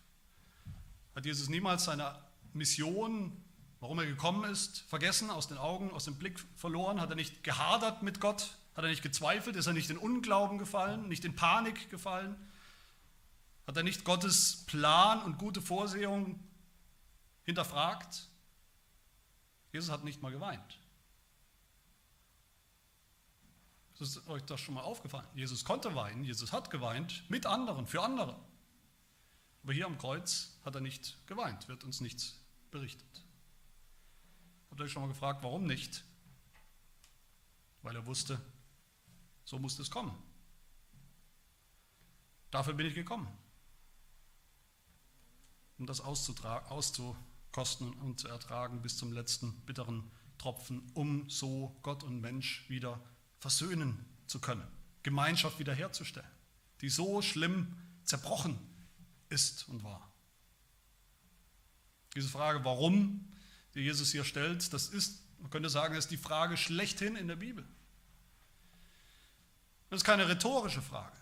hat 1.13 1.25
Jesus 1.25 1.49
niemals 1.49 1.83
seine 1.83 2.23
Mission, 2.53 3.43
warum 3.81 3.99
er 3.99 4.05
gekommen 4.05 4.49
ist, 4.49 4.79
vergessen, 4.87 5.29
aus 5.29 5.49
den 5.49 5.57
Augen, 5.57 5.91
aus 5.91 6.05
dem 6.05 6.15
Blick 6.15 6.39
verloren, 6.55 7.01
hat 7.01 7.09
er 7.09 7.17
nicht 7.17 7.43
gehadert 7.43 8.01
mit 8.01 8.21
Gott, 8.21 8.55
hat 8.75 8.85
er 8.85 8.89
nicht 8.89 9.03
gezweifelt, 9.03 9.57
ist 9.57 9.67
er 9.67 9.73
nicht 9.73 9.89
in 9.89 9.97
Unglauben 9.97 10.57
gefallen, 10.57 11.09
nicht 11.09 11.25
in 11.25 11.35
Panik 11.35 11.89
gefallen, 11.89 12.37
hat 13.67 13.75
er 13.75 13.83
nicht 13.83 14.05
Gottes 14.05 14.63
Plan 14.67 15.21
und 15.21 15.37
gute 15.37 15.61
Vorsehung 15.61 16.39
hinterfragt. 17.43 18.29
Jesus 19.73 19.89
hat 19.91 20.05
nicht 20.05 20.21
mal 20.21 20.31
geweint. 20.31 20.79
Ist 23.99 24.27
euch 24.27 24.43
das 24.43 24.61
schon 24.61 24.75
mal 24.75 24.83
aufgefallen? 24.83 25.27
Jesus 25.35 25.65
konnte 25.65 25.93
weinen, 25.93 26.23
Jesus 26.23 26.53
hat 26.53 26.69
geweint 26.69 27.29
mit 27.29 27.45
anderen, 27.45 27.85
für 27.85 28.01
andere. 28.01 28.39
Aber 29.63 29.73
hier 29.73 29.85
am 29.85 29.97
Kreuz 29.97 30.57
hat 30.63 30.75
er 30.75 30.81
nicht 30.81 31.17
geweint, 31.27 31.67
wird 31.67 31.83
uns 31.83 31.99
nichts 31.99 32.39
berichtet. 32.71 33.25
Habt 34.69 34.79
ihr 34.79 34.85
euch 34.85 34.91
schon 34.91 35.01
mal 35.01 35.09
gefragt, 35.09 35.43
warum 35.43 35.65
nicht? 35.65 36.05
Weil 37.81 37.95
er 37.95 38.05
wusste, 38.05 38.39
so 39.43 39.59
muss 39.59 39.77
es 39.79 39.91
kommen. 39.91 40.15
Dafür 42.51 42.73
bin 42.73 42.87
ich 42.87 42.95
gekommen, 42.95 43.27
um 45.77 45.85
das 45.85 45.99
auszukosten 45.99 47.93
und 48.01 48.19
zu 48.19 48.29
ertragen 48.29 48.81
bis 48.81 48.97
zum 48.97 49.11
letzten 49.11 49.53
bitteren 49.65 50.09
Tropfen, 50.37 50.89
um 50.93 51.29
so 51.29 51.77
Gott 51.83 52.03
und 52.03 52.21
Mensch 52.21 52.67
wieder 52.69 53.01
versöhnen 53.39 54.05
zu 54.27 54.39
können, 54.39 54.67
Gemeinschaft 55.03 55.59
wiederherzustellen, 55.59 56.29
die 56.81 56.89
so 56.89 57.21
schlimm 57.21 57.77
zerbrochen 58.03 58.59
ist 59.29 59.67
und 59.69 59.83
war. 59.83 60.11
Diese 62.15 62.29
Frage, 62.29 62.63
warum, 62.65 63.31
die 63.75 63.81
Jesus 63.81 64.11
hier 64.11 64.23
stellt, 64.23 64.73
das 64.73 64.89
ist, 64.89 65.21
man 65.39 65.51
könnte 65.51 65.69
sagen, 65.69 65.95
das 65.95 66.05
ist 66.05 66.11
die 66.11 66.17
Frage 66.17 66.57
schlechthin 66.57 67.15
in 67.15 67.27
der 67.27 67.35
Bibel. 67.35 67.65
Das 69.89 69.97
ist 69.97 70.05
keine 70.05 70.27
rhetorische 70.27 70.81
Frage. 70.81 71.17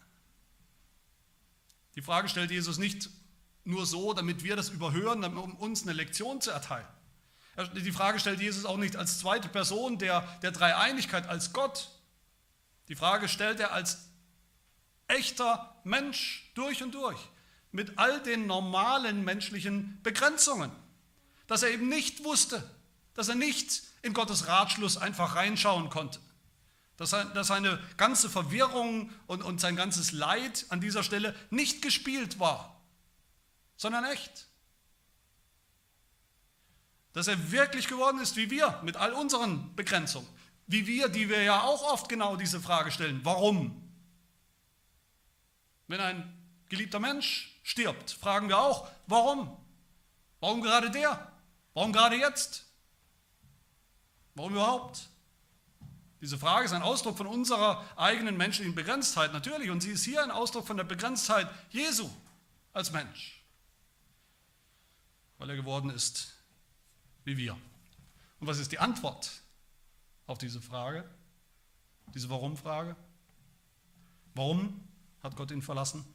Die 1.96 2.02
Frage 2.02 2.30
stellt 2.30 2.52
Jesus 2.52 2.78
nicht 2.78 3.10
nur 3.64 3.86
so, 3.86 4.14
damit 4.14 4.44
wir 4.44 4.56
das 4.56 4.70
überhören, 4.70 5.24
um 5.24 5.56
uns 5.56 5.84
eine 5.84 5.94
Lektion 5.94 6.42
zu 6.42 6.52
erteilen. 6.52 6.88
Die 7.76 7.92
Frage 7.92 8.20
stellt 8.20 8.40
Jesus 8.40 8.66
auch 8.66 8.78
nicht 8.78 8.96
als 8.96 9.20
zweite 9.20 9.50
Person 9.50 9.98
der, 9.98 10.22
der 10.42 10.52
Dreieinigkeit, 10.52 11.28
als 11.28 11.54
Gott. 11.54 11.90
Die 12.88 12.96
Frage 12.96 13.28
stellt 13.28 13.60
er 13.60 13.74
als 13.74 14.10
echter 15.08 15.76
Mensch 15.84 16.52
durch 16.56 16.84
und 16.84 16.94
durch, 16.94 17.20
mit 17.72 17.98
all 17.98 18.22
den 18.24 18.48
normalen 18.48 19.24
menschlichen 19.24 20.00
Begrenzungen. 20.04 20.72
Dass 21.48 21.64
er 21.64 21.72
eben 21.72 21.90
nicht 21.90 22.24
wusste, 22.24 22.70
dass 23.14 23.30
er 23.30 23.36
nicht 23.36 23.84
in 24.02 24.14
Gottes 24.14 24.48
Ratschluss 24.48 24.98
einfach 24.98 25.36
reinschauen 25.36 25.90
konnte. 25.90 26.20
Dass, 26.98 27.12
dass 27.12 27.48
seine 27.48 27.80
ganze 27.98 28.30
Verwirrung 28.30 29.12
und, 29.28 29.44
und 29.44 29.62
sein 29.62 29.76
ganzes 29.76 30.12
Leid 30.12 30.66
an 30.70 30.82
dieser 30.82 31.04
Stelle 31.04 31.36
nicht 31.50 31.82
gespielt 31.82 32.40
war, 32.40 32.82
sondern 33.76 34.04
echt 34.06 34.48
dass 37.18 37.28
er 37.28 37.52
wirklich 37.52 37.88
geworden 37.88 38.20
ist 38.20 38.36
wie 38.36 38.52
wir, 38.52 38.80
mit 38.84 38.96
all 38.96 39.12
unseren 39.12 39.76
Begrenzungen. 39.76 40.28
Wie 40.68 40.86
wir, 40.86 41.08
die 41.08 41.30
wir 41.30 41.42
ja 41.44 41.64
auch 41.64 41.84
oft 41.84 42.10
genau 42.10 42.36
diese 42.36 42.60
Frage 42.60 42.92
stellen. 42.92 43.22
Warum? 43.24 43.82
Wenn 45.88 46.02
ein 46.02 46.38
geliebter 46.68 47.00
Mensch 47.00 47.58
stirbt, 47.64 48.12
fragen 48.12 48.50
wir 48.50 48.60
auch, 48.60 48.90
warum? 49.08 49.58
Warum 50.42 50.62
gerade 50.62 50.92
der? 50.92 51.32
Warum 51.74 51.94
gerade 51.94 52.18
jetzt? 52.18 52.66
Warum 54.36 54.54
überhaupt? 54.54 55.08
Diese 56.20 56.38
Frage 56.38 56.66
ist 56.66 56.74
ein 56.74 56.82
Ausdruck 56.82 57.18
von 57.18 57.28
unserer 57.28 57.86
eigenen 57.96 58.38
menschlichen 58.38 58.76
Begrenztheit, 58.76 59.34
natürlich, 59.34 59.70
und 59.70 59.82
sie 59.82 59.92
ist 59.92 60.04
hier 60.04 60.24
ein 60.24 60.32
Ausdruck 60.32 60.68
von 60.68 60.78
der 60.78 60.84
Begrenztheit 60.84 61.48
Jesu 61.70 62.10
als 62.74 62.92
Mensch, 62.92 63.44
weil 65.38 65.50
er 65.50 65.56
geworden 65.56 65.90
ist 65.90 66.36
wie 67.24 67.38
wir. 67.38 67.54
Und 68.40 68.48
was 68.48 68.58
ist 68.58 68.72
die 68.72 68.80
Antwort 68.80 69.42
auf 70.28 70.38
diese 70.38 70.62
Frage, 70.62 71.10
diese 72.14 72.30
Warum-Frage? 72.30 72.96
Warum 74.36 74.88
hat 75.22 75.36
Gott 75.36 75.52
ihn 75.52 75.62
verlassen? 75.62 76.06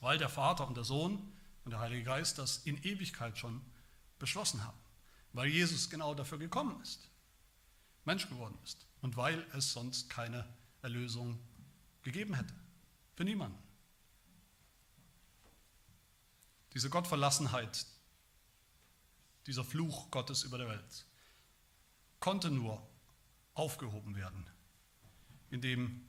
Weil 0.00 0.18
der 0.18 0.28
Vater 0.28 0.66
und 0.66 0.76
der 0.76 0.84
Sohn 0.84 1.32
und 1.64 1.70
der 1.70 1.80
Heilige 1.80 2.02
Geist 2.02 2.38
das 2.38 2.58
in 2.58 2.82
Ewigkeit 2.82 3.38
schon 3.38 3.60
beschlossen 4.18 4.64
haben. 4.64 4.78
Weil 5.32 5.48
Jesus 5.48 5.88
genau 5.88 6.14
dafür 6.14 6.38
gekommen 6.38 6.80
ist, 6.82 7.08
Mensch 8.04 8.28
geworden 8.28 8.58
ist. 8.64 8.86
Und 9.00 9.16
weil 9.16 9.46
es 9.52 9.72
sonst 9.72 10.10
keine 10.10 10.46
Erlösung 10.82 11.38
gegeben 12.02 12.34
hätte. 12.34 12.54
Für 13.14 13.24
niemanden. 13.24 13.58
Diese 16.72 16.88
Gottverlassenheit, 16.88 17.86
dieser 19.46 19.64
Fluch 19.64 20.10
Gottes 20.10 20.42
über 20.44 20.58
der 20.58 20.68
Welt, 20.68 21.06
konnte 22.20 22.50
nur 22.50 22.86
aufgehoben 23.54 24.16
werden, 24.16 24.46
indem 25.50 26.06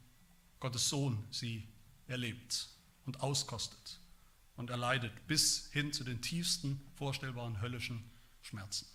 Gottes 0.59 0.89
Sohn 0.89 1.25
sie 1.31 1.67
erlebt 2.07 2.69
und 3.05 3.21
auskostet 3.21 3.99
und 4.55 4.69
erleidet 4.69 5.27
bis 5.27 5.69
hin 5.71 5.91
zu 5.91 6.03
den 6.03 6.21
tiefsten 6.21 6.79
vorstellbaren 6.95 7.61
höllischen 7.61 8.09
Schmerzen. 8.41 8.87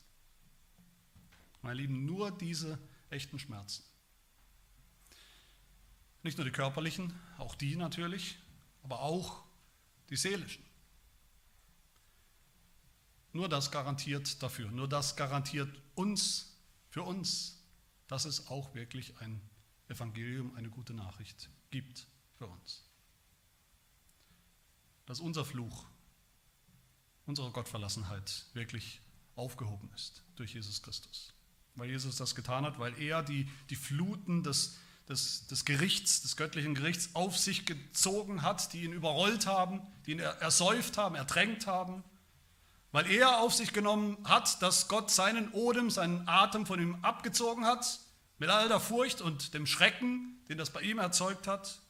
Meine 1.63 1.81
Lieben, 1.81 2.07
nur 2.07 2.31
diese 2.31 2.79
echten 3.11 3.39
Schmerzen. 3.39 3.83
Nicht 6.23 6.39
nur 6.39 6.45
die 6.45 6.53
körperlichen, 6.53 7.13
auch 7.39 7.55
die 7.55 7.77
natürlich, 7.77 8.39
aber 8.83 9.01
auch 9.01 9.43
die 10.11 10.17
seelischen. 10.17 10.65
Nur 13.33 13.49
das 13.49 13.71
garantiert 13.71 14.43
dafür, 14.43 14.71
nur 14.71 14.89
das 14.89 15.17
garantiert 15.17 15.71
uns, 15.95 16.57
für 16.91 17.03
uns, 17.03 17.58
dass 18.09 18.25
es 18.25 18.49
auch 18.49 18.75
wirklich 18.75 19.17
ein 19.21 19.41
Evangelium, 19.89 20.55
eine 20.57 20.69
gute 20.69 20.95
Nachricht 20.95 21.49
gibt 21.71 22.07
für 22.37 22.47
uns. 22.47 22.83
Dass 25.07 25.21
unser 25.21 25.45
Fluch, 25.45 25.87
unsere 27.27 27.51
Gottverlassenheit 27.51 28.47
wirklich 28.55 29.01
aufgehoben 29.37 29.91
ist 29.95 30.23
durch 30.37 30.55
Jesus 30.55 30.83
Christus. 30.83 31.33
Weil 31.75 31.91
Jesus 31.91 32.17
das 32.17 32.35
getan 32.35 32.65
hat, 32.65 32.79
weil 32.79 32.99
er 33.01 33.23
die, 33.23 33.49
die 33.71 33.77
Fluten 33.77 34.43
des, 34.43 34.77
des, 35.09 35.47
des 35.47 35.65
Gerichts, 35.65 36.23
des 36.23 36.37
göttlichen 36.37 36.75
Gerichts 36.75 37.15
auf 37.15 37.39
sich 37.39 37.65
gezogen 37.65 38.43
hat, 38.43 38.73
die 38.73 38.85
ihn 38.85 38.93
überrollt 38.93 39.47
haben, 39.47 39.81
die 40.07 40.13
ihn 40.13 40.19
ersäuft 40.19 40.99
haben, 40.99 41.15
ertränkt 41.15 41.67
haben 41.67 42.03
weil 42.93 43.11
er 43.11 43.41
auf 43.41 43.55
sich 43.55 43.73
genommen 43.73 44.17
hat, 44.25 44.63
dass 44.63 44.89
Gott 44.89 45.11
seinen 45.11 45.51
Odem, 45.53 45.91
seinen 45.91 46.27
Atem 46.29 46.67
von 46.67 46.81
ihm 46.81 46.99
abgezogen 47.03 47.67
hat, 47.67 48.01
mit 48.39 48.49
all 48.49 48.69
der 48.69 48.81
Furcht 48.81 49.21
und 49.21 49.53
dem 49.55 49.67
Schrecken, 49.67 50.43
den 50.49 50.59
das 50.59 50.71
bei 50.71 50.81
ihm 50.81 50.99
erzeugt 50.99 51.47
hat, 51.47 51.81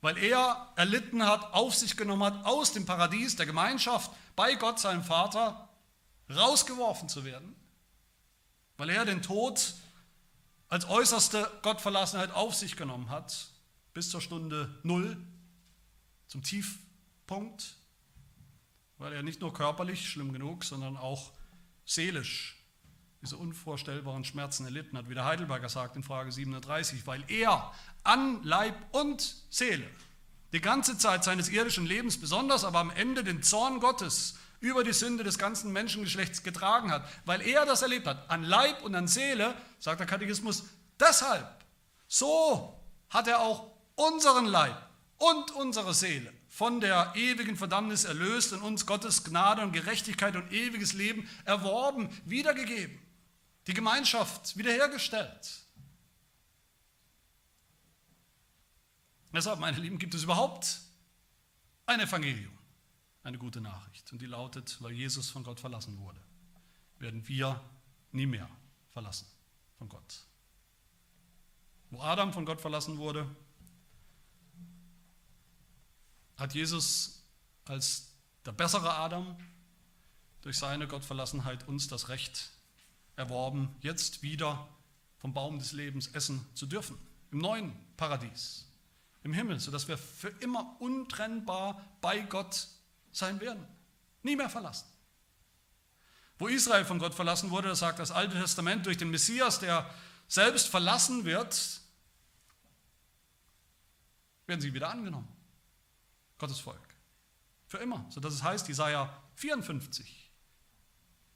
weil 0.00 0.18
er 0.18 0.72
erlitten 0.76 1.24
hat, 1.24 1.54
auf 1.54 1.74
sich 1.74 1.96
genommen 1.96 2.24
hat, 2.24 2.44
aus 2.44 2.72
dem 2.72 2.84
Paradies 2.84 3.36
der 3.36 3.46
Gemeinschaft 3.46 4.10
bei 4.36 4.54
Gott, 4.54 4.78
seinem 4.80 5.04
Vater, 5.04 5.68
rausgeworfen 6.34 7.08
zu 7.08 7.24
werden, 7.24 7.54
weil 8.76 8.90
er 8.90 9.04
den 9.04 9.22
Tod 9.22 9.74
als 10.68 10.88
äußerste 10.88 11.50
Gottverlassenheit 11.62 12.32
auf 12.32 12.54
sich 12.54 12.76
genommen 12.76 13.10
hat, 13.10 13.48
bis 13.92 14.10
zur 14.10 14.20
Stunde 14.20 14.78
Null, 14.82 15.16
zum 16.26 16.42
Tiefpunkt 16.42 17.76
weil 18.98 19.12
er 19.12 19.22
nicht 19.22 19.40
nur 19.40 19.52
körperlich 19.52 20.08
schlimm 20.08 20.32
genug, 20.32 20.64
sondern 20.64 20.96
auch 20.96 21.32
seelisch 21.84 22.64
diese 23.22 23.36
unvorstellbaren 23.38 24.24
Schmerzen 24.24 24.66
erlitten 24.66 24.98
hat, 24.98 25.08
wie 25.08 25.14
der 25.14 25.24
Heidelberger 25.24 25.68
sagt 25.68 25.96
in 25.96 26.02
Frage 26.02 26.30
37, 26.30 27.06
weil 27.06 27.24
er 27.28 27.72
an 28.02 28.42
Leib 28.42 28.76
und 28.92 29.36
Seele 29.48 29.88
die 30.52 30.60
ganze 30.60 30.98
Zeit 30.98 31.24
seines 31.24 31.48
irdischen 31.48 31.86
Lebens, 31.86 32.20
besonders 32.20 32.64
aber 32.64 32.78
am 32.78 32.90
Ende 32.90 33.24
den 33.24 33.42
Zorn 33.42 33.80
Gottes 33.80 34.38
über 34.60 34.84
die 34.84 34.92
Sünde 34.92 35.24
des 35.24 35.38
ganzen 35.38 35.72
Menschengeschlechts 35.72 36.42
getragen 36.42 36.90
hat, 36.90 37.06
weil 37.24 37.40
er 37.42 37.66
das 37.66 37.82
erlebt 37.82 38.06
hat, 38.06 38.30
an 38.30 38.44
Leib 38.44 38.82
und 38.82 38.94
an 38.94 39.08
Seele, 39.08 39.54
sagt 39.78 40.00
der 40.00 40.06
Katechismus, 40.06 40.64
deshalb, 41.00 41.64
so 42.06 42.78
hat 43.10 43.26
er 43.26 43.40
auch 43.40 43.70
unseren 43.94 44.46
Leib 44.46 44.76
und 45.18 45.50
unsere 45.52 45.94
Seele 45.94 46.32
von 46.54 46.80
der 46.80 47.12
ewigen 47.16 47.56
Verdammnis 47.56 48.04
erlöst 48.04 48.52
und 48.52 48.62
uns 48.62 48.86
Gottes 48.86 49.24
Gnade 49.24 49.60
und 49.60 49.72
Gerechtigkeit 49.72 50.36
und 50.36 50.52
ewiges 50.52 50.92
Leben 50.92 51.28
erworben, 51.44 52.08
wiedergegeben, 52.26 52.96
die 53.66 53.74
Gemeinschaft 53.74 54.56
wiederhergestellt. 54.56 55.64
Deshalb, 59.32 59.58
meine 59.58 59.80
Lieben, 59.80 59.98
gibt 59.98 60.14
es 60.14 60.22
überhaupt 60.22 60.78
ein 61.86 61.98
Evangelium, 61.98 62.56
eine 63.24 63.36
gute 63.36 63.60
Nachricht. 63.60 64.12
Und 64.12 64.22
die 64.22 64.26
lautet, 64.26 64.80
weil 64.80 64.92
Jesus 64.92 65.30
von 65.30 65.42
Gott 65.42 65.58
verlassen 65.58 65.98
wurde, 65.98 66.20
werden 67.00 67.26
wir 67.26 67.60
nie 68.12 68.26
mehr 68.26 68.48
verlassen 68.90 69.26
von 69.76 69.88
Gott. 69.88 70.20
Wo 71.90 72.00
Adam 72.00 72.32
von 72.32 72.46
Gott 72.46 72.60
verlassen 72.60 72.96
wurde, 72.98 73.28
hat 76.36 76.54
Jesus 76.54 77.22
als 77.66 78.08
der 78.44 78.52
bessere 78.52 78.94
Adam 78.94 79.36
durch 80.42 80.58
seine 80.58 80.86
Gottverlassenheit 80.86 81.66
uns 81.68 81.88
das 81.88 82.08
Recht 82.08 82.50
erworben, 83.16 83.74
jetzt 83.80 84.22
wieder 84.22 84.68
vom 85.18 85.32
Baum 85.32 85.58
des 85.58 85.72
Lebens 85.72 86.08
essen 86.08 86.46
zu 86.54 86.66
dürfen, 86.66 86.98
im 87.30 87.38
neuen 87.38 87.72
Paradies, 87.96 88.66
im 89.22 89.32
Himmel, 89.32 89.58
sodass 89.58 89.88
wir 89.88 89.96
für 89.96 90.28
immer 90.40 90.76
untrennbar 90.80 91.82
bei 92.00 92.20
Gott 92.20 92.68
sein 93.12 93.40
werden. 93.40 93.66
Nie 94.22 94.36
mehr 94.36 94.50
verlassen. 94.50 94.86
Wo 96.38 96.48
Israel 96.48 96.84
von 96.84 96.98
Gott 96.98 97.14
verlassen 97.14 97.50
wurde, 97.50 97.68
das 97.68 97.78
sagt 97.78 98.00
das 98.00 98.10
Alte 98.10 98.34
Testament, 98.38 98.84
durch 98.86 98.98
den 98.98 99.10
Messias, 99.10 99.60
der 99.60 99.88
selbst 100.28 100.68
verlassen 100.68 101.24
wird, 101.24 101.80
werden 104.46 104.60
sie 104.60 104.74
wieder 104.74 104.90
angenommen. 104.90 105.28
Gottes 106.38 106.60
Volk. 106.60 106.94
Für 107.66 107.78
immer. 107.78 108.06
So 108.10 108.20
dass 108.20 108.34
es 108.34 108.42
heißt, 108.42 108.68
Jesaja 108.68 109.22
54, 109.36 110.30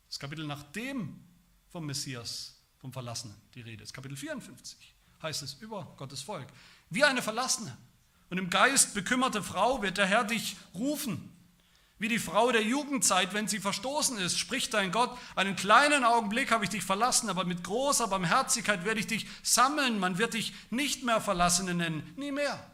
das 0.09 0.19
Kapitel 0.19 0.47
nach 0.47 0.63
dem 0.73 1.21
vom 1.69 1.87
Messias, 1.87 2.61
vom 2.79 2.93
Verlassenen, 2.93 3.37
die 3.55 3.61
Rede 3.61 3.83
ist. 3.83 3.93
Kapitel 3.93 4.17
54 4.17 4.95
heißt 5.23 5.43
es 5.43 5.55
über 5.55 5.95
Gottes 5.97 6.23
Volk. 6.23 6.47
Wie 6.91 7.05
eine 7.05 7.23
Verlassene 7.23 7.77
und 8.31 8.39
im 8.39 8.51
Geist 8.51 8.95
bekümmerte 8.95 9.43
Frau 9.43 9.83
wird 9.83 9.99
der 9.99 10.07
Herr 10.07 10.25
dich 10.25 10.57
rufen. 10.75 11.33
Wie 11.99 12.09
die 12.09 12.21
Frau 12.21 12.53
der 12.53 12.63
Jugendzeit, 12.63 13.35
wenn 13.35 13.49
sie 13.49 13.59
verstoßen 13.59 14.19
ist, 14.19 14.39
spricht 14.39 14.73
dein 14.73 14.93
Gott, 14.93 15.19
einen 15.35 15.57
kleinen 15.57 16.05
Augenblick 16.05 16.53
habe 16.53 16.63
ich 16.63 16.71
dich 16.71 16.85
verlassen, 16.85 17.29
aber 17.29 17.45
mit 17.45 17.65
großer 17.65 18.07
Barmherzigkeit 18.07 18.85
werde 18.85 19.01
ich 19.01 19.09
dich 19.09 19.27
sammeln. 19.43 19.99
Man 19.99 20.17
wird 20.17 20.35
dich 20.35 20.55
nicht 20.71 21.03
mehr 21.03 21.21
Verlassene 21.21 21.75
nennen, 21.75 22.13
nie 22.17 22.31
mehr. 22.31 22.71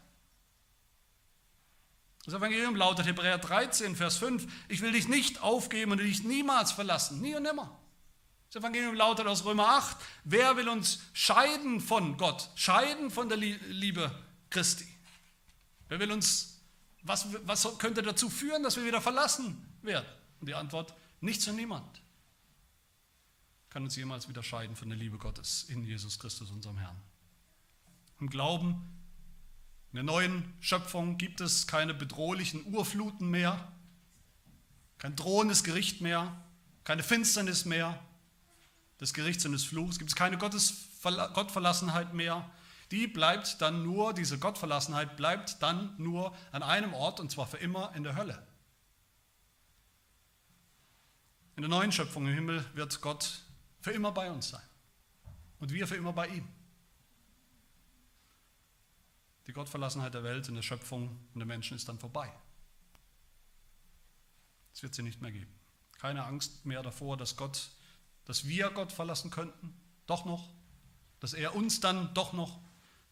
Das 2.24 2.34
Evangelium 2.34 2.74
lautet 2.74 3.06
Hebräer 3.06 3.38
13, 3.38 3.96
Vers 3.96 4.16
5, 4.16 4.46
ich 4.68 4.80
will 4.80 4.92
dich 4.92 5.08
nicht 5.08 5.42
aufgeben 5.42 5.92
und 5.92 5.98
dich 5.98 6.24
niemals 6.24 6.72
verlassen, 6.72 7.20
nie 7.20 7.34
und 7.34 7.42
nimmer. 7.42 7.78
Das 8.48 8.62
Evangelium 8.62 8.94
lautet 8.94 9.26
aus 9.26 9.44
Römer 9.44 9.68
8, 9.68 9.96
wer 10.24 10.56
will 10.56 10.68
uns 10.68 11.00
scheiden 11.12 11.80
von 11.80 12.16
Gott, 12.16 12.48
scheiden 12.54 13.10
von 13.10 13.28
der 13.28 13.36
Liebe 13.36 14.10
Christi? 14.48 14.88
Wer 15.88 16.00
will 16.00 16.12
uns, 16.12 16.62
was, 17.02 17.26
was 17.44 17.78
könnte 17.78 18.02
dazu 18.02 18.30
führen, 18.30 18.62
dass 18.62 18.76
wir 18.76 18.86
wieder 18.86 19.02
verlassen 19.02 19.62
werden? 19.82 20.06
Und 20.40 20.48
die 20.48 20.54
Antwort, 20.54 20.94
nichts 21.20 21.46
und 21.48 21.56
niemand 21.56 22.00
kann 23.74 23.82
uns 23.82 23.96
jemals 23.96 24.28
wieder 24.28 24.44
scheiden 24.44 24.76
von 24.76 24.88
der 24.88 24.96
Liebe 24.96 25.18
Gottes 25.18 25.64
in 25.64 25.84
Jesus 25.84 26.20
Christus, 26.20 26.48
unserem 26.52 26.78
Herrn. 26.78 26.96
Im 28.20 28.30
Glauben, 28.30 28.93
in 29.94 29.98
der 29.98 30.12
neuen 30.12 30.52
Schöpfung 30.58 31.18
gibt 31.18 31.40
es 31.40 31.68
keine 31.68 31.94
bedrohlichen 31.94 32.66
Urfluten 32.74 33.30
mehr, 33.30 33.70
kein 34.98 35.14
drohendes 35.14 35.62
Gericht 35.62 36.00
mehr, 36.00 36.34
keine 36.82 37.04
Finsternis 37.04 37.64
mehr, 37.64 38.02
des 39.00 39.14
Gerichts 39.14 39.46
und 39.46 39.52
des 39.52 39.62
Fluchs, 39.62 40.00
gibt 40.00 40.10
es 40.10 40.16
keine 40.16 40.36
Gottverlassenheit 40.36 42.12
mehr, 42.12 42.50
die 42.90 43.06
bleibt 43.06 43.62
dann 43.62 43.84
nur, 43.84 44.12
diese 44.14 44.36
Gottverlassenheit 44.36 45.16
bleibt 45.16 45.62
dann 45.62 45.94
nur 45.96 46.36
an 46.50 46.64
einem 46.64 46.92
Ort 46.92 47.20
und 47.20 47.30
zwar 47.30 47.46
für 47.46 47.58
immer 47.58 47.94
in 47.94 48.02
der 48.02 48.16
Hölle. 48.16 48.44
In 51.54 51.62
der 51.62 51.70
neuen 51.70 51.92
Schöpfung 51.92 52.26
im 52.26 52.34
Himmel 52.34 52.64
wird 52.74 53.00
Gott 53.00 53.42
für 53.80 53.92
immer 53.92 54.10
bei 54.10 54.28
uns 54.28 54.48
sein 54.48 54.68
und 55.60 55.70
wir 55.70 55.86
für 55.86 55.94
immer 55.94 56.12
bei 56.12 56.26
ihm. 56.26 56.48
Die 59.46 59.52
Gottverlassenheit 59.52 60.14
der 60.14 60.24
Welt 60.24 60.48
und 60.48 60.54
der 60.54 60.62
Schöpfung 60.62 61.08
und 61.34 61.38
der 61.38 61.46
Menschen 61.46 61.76
ist 61.76 61.88
dann 61.88 61.98
vorbei. 61.98 62.32
Es 64.72 64.82
wird 64.82 64.94
sie 64.94 65.02
nicht 65.02 65.20
mehr 65.20 65.32
geben. 65.32 65.52
Keine 65.98 66.24
Angst 66.24 66.66
mehr 66.66 66.82
davor, 66.82 67.16
dass 67.16 67.36
Gott, 67.36 67.70
dass 68.24 68.46
wir 68.46 68.70
Gott 68.70 68.92
verlassen 68.92 69.30
könnten, 69.30 69.74
doch 70.06 70.24
noch, 70.24 70.50
dass 71.20 71.34
er 71.34 71.54
uns 71.54 71.80
dann 71.80 72.12
doch 72.14 72.32
noch 72.32 72.60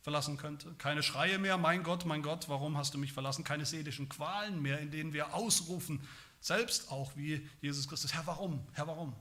verlassen 0.03 0.37
könnte. 0.37 0.74
Keine 0.74 1.03
Schreie 1.03 1.39
mehr, 1.39 1.57
mein 1.59 1.85
Gott, 1.85 2.05
mein 2.05 2.22
Gott, 2.22 2.49
warum 2.49 2.76
hast 2.76 2.95
du 2.95 2.99
mich 2.99 3.12
verlassen? 3.12 3.45
Keine 3.45 3.64
seelischen 3.64 4.09
Qualen 4.09 4.61
mehr, 4.61 4.80
in 4.80 4.91
denen 4.91 5.12
wir 5.12 5.35
ausrufen, 5.35 6.07
selbst 6.41 6.91
auch 6.91 7.16
wie 7.16 7.49
Jesus 7.61 7.89
Christus, 7.89 8.12
Herr, 8.12 8.26
warum? 8.26 8.66
Herr, 8.72 8.89
warum? 8.89 9.14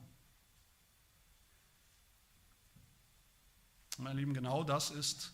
Meine 3.98 4.18
Lieben, 4.18 4.34
genau 4.34 4.64
das 4.64 4.90
ist 4.90 5.32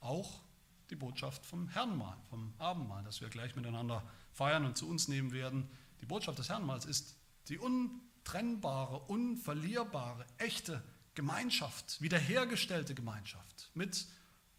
auch 0.00 0.42
die 0.90 0.96
Botschaft 0.96 1.44
vom 1.44 1.68
Herrnmahl, 1.68 2.16
vom 2.30 2.54
Abendmahl, 2.58 3.04
das 3.04 3.20
wir 3.20 3.28
gleich 3.28 3.56
miteinander 3.56 4.02
feiern 4.32 4.64
und 4.64 4.76
zu 4.76 4.88
uns 4.88 5.08
nehmen 5.08 5.32
werden. 5.32 5.68
Die 6.00 6.06
Botschaft 6.06 6.38
des 6.38 6.48
Herrnmahls 6.48 6.84
ist 6.84 7.16
die 7.48 7.58
untrennbare, 7.58 8.98
unverlierbare, 9.00 10.26
echte 10.38 10.82
Gemeinschaft, 11.14 12.00
wiederhergestellte 12.00 12.94
Gemeinschaft 12.94 13.70
mit 13.74 14.06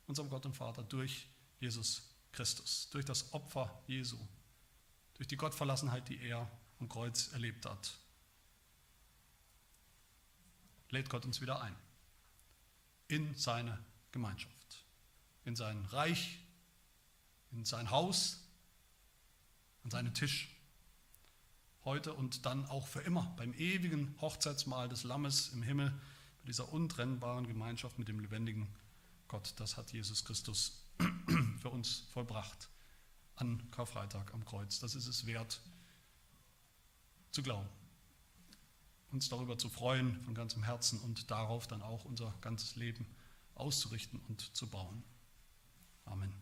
unserem 0.07 0.29
Gott 0.29 0.45
und 0.45 0.55
Vater, 0.55 0.83
durch 0.83 1.27
Jesus 1.59 2.09
Christus, 2.31 2.89
durch 2.91 3.05
das 3.05 3.33
Opfer 3.33 3.81
Jesu, 3.87 4.17
durch 5.15 5.27
die 5.27 5.37
Gottverlassenheit, 5.37 6.09
die 6.09 6.21
er 6.21 6.49
am 6.79 6.89
Kreuz 6.89 7.31
erlebt 7.33 7.65
hat. 7.65 7.97
Lädt 10.89 11.09
Gott 11.09 11.25
uns 11.25 11.41
wieder 11.41 11.61
ein 11.61 11.75
in 13.07 13.35
seine 13.35 13.77
Gemeinschaft, 14.11 14.58
in 15.45 15.55
sein 15.55 15.85
Reich, 15.85 16.39
in 17.51 17.65
sein 17.65 17.89
Haus, 17.89 18.39
an 19.83 19.91
seinen 19.91 20.13
Tisch. 20.13 20.55
Heute 21.85 22.13
und 22.13 22.45
dann 22.45 22.65
auch 22.65 22.87
für 22.87 23.01
immer 23.01 23.33
beim 23.37 23.53
ewigen 23.53 24.15
Hochzeitsmahl 24.21 24.89
des 24.89 25.03
Lammes 25.03 25.49
im 25.49 25.63
Himmel, 25.63 25.91
bei 26.41 26.47
dieser 26.47 26.71
untrennbaren 26.71 27.47
Gemeinschaft 27.47 27.97
mit 27.97 28.07
dem 28.07 28.19
lebendigen 28.19 28.67
Gott, 29.27 29.53
das 29.57 29.77
hat 29.77 29.91
Jesus 29.91 30.25
Christus 30.25 30.83
für 31.61 31.69
uns 31.69 32.07
vollbracht 32.11 32.67
an 33.35 33.69
Karfreitag 33.71 34.33
am 34.33 34.43
Kreuz. 34.43 34.79
Das 34.79 34.95
ist 34.95 35.07
es 35.07 35.25
wert 35.27 35.61
zu 37.31 37.43
glauben, 37.43 37.69
uns 39.11 39.29
darüber 39.29 39.57
zu 39.57 39.69
freuen 39.69 40.19
von 40.23 40.33
ganzem 40.33 40.63
Herzen 40.63 40.99
und 40.99 41.29
darauf 41.29 41.67
dann 41.67 41.83
auch 41.83 42.05
unser 42.05 42.33
ganzes 42.41 42.75
Leben 42.75 43.05
auszurichten 43.53 44.19
und 44.27 44.55
zu 44.55 44.67
bauen. 44.67 45.03
Amen. 46.09 46.33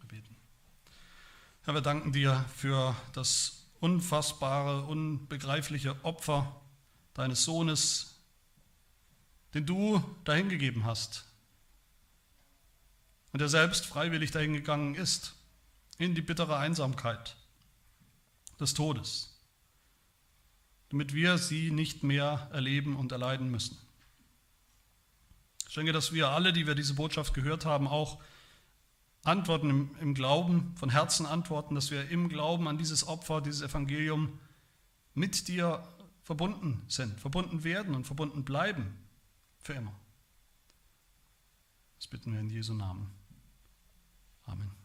Wir 0.00 0.08
beten. 0.08 0.36
Herr, 1.64 1.74
wir 1.74 1.80
danken 1.80 2.12
dir 2.12 2.44
für 2.56 2.96
das 3.12 3.66
unfassbare, 3.80 4.84
unbegreifliche 4.84 6.04
Opfer 6.04 6.60
deines 7.14 7.44
Sohnes, 7.44 8.18
den 9.54 9.66
du 9.66 10.02
dahingegeben 10.24 10.84
hast 10.84 11.24
und 13.32 13.40
der 13.40 13.48
selbst 13.48 13.86
freiwillig 13.86 14.30
dahin 14.30 14.52
gegangen 14.52 14.94
ist, 14.94 15.34
in 15.98 16.14
die 16.14 16.22
bittere 16.22 16.56
Einsamkeit 16.56 17.36
des 18.60 18.74
Todes, 18.74 19.38
damit 20.90 21.14
wir 21.14 21.38
sie 21.38 21.70
nicht 21.70 22.02
mehr 22.02 22.48
erleben 22.52 22.96
und 22.96 23.12
erleiden 23.12 23.50
müssen. 23.50 23.78
Ich 25.72 25.74
denke, 25.74 25.92
dass 25.92 26.12
wir 26.12 26.28
alle, 26.28 26.52
die 26.52 26.66
wir 26.66 26.74
diese 26.74 26.92
Botschaft 26.92 27.32
gehört 27.32 27.64
haben, 27.64 27.88
auch 27.88 28.18
antworten 29.24 29.70
im, 29.70 29.96
im 30.02 30.12
Glauben, 30.12 30.76
von 30.76 30.90
Herzen 30.90 31.24
antworten, 31.24 31.74
dass 31.74 31.90
wir 31.90 32.10
im 32.10 32.28
Glauben 32.28 32.68
an 32.68 32.76
dieses 32.76 33.08
Opfer, 33.08 33.40
dieses 33.40 33.62
Evangelium 33.62 34.38
mit 35.14 35.48
dir 35.48 35.82
verbunden 36.24 36.82
sind, 36.88 37.18
verbunden 37.18 37.64
werden 37.64 37.94
und 37.94 38.04
verbunden 38.04 38.44
bleiben 38.44 38.98
für 39.60 39.72
immer. 39.72 39.94
Das 41.96 42.06
bitten 42.06 42.34
wir 42.34 42.40
in 42.40 42.50
Jesu 42.50 42.74
Namen. 42.74 43.10
Amen. 44.44 44.81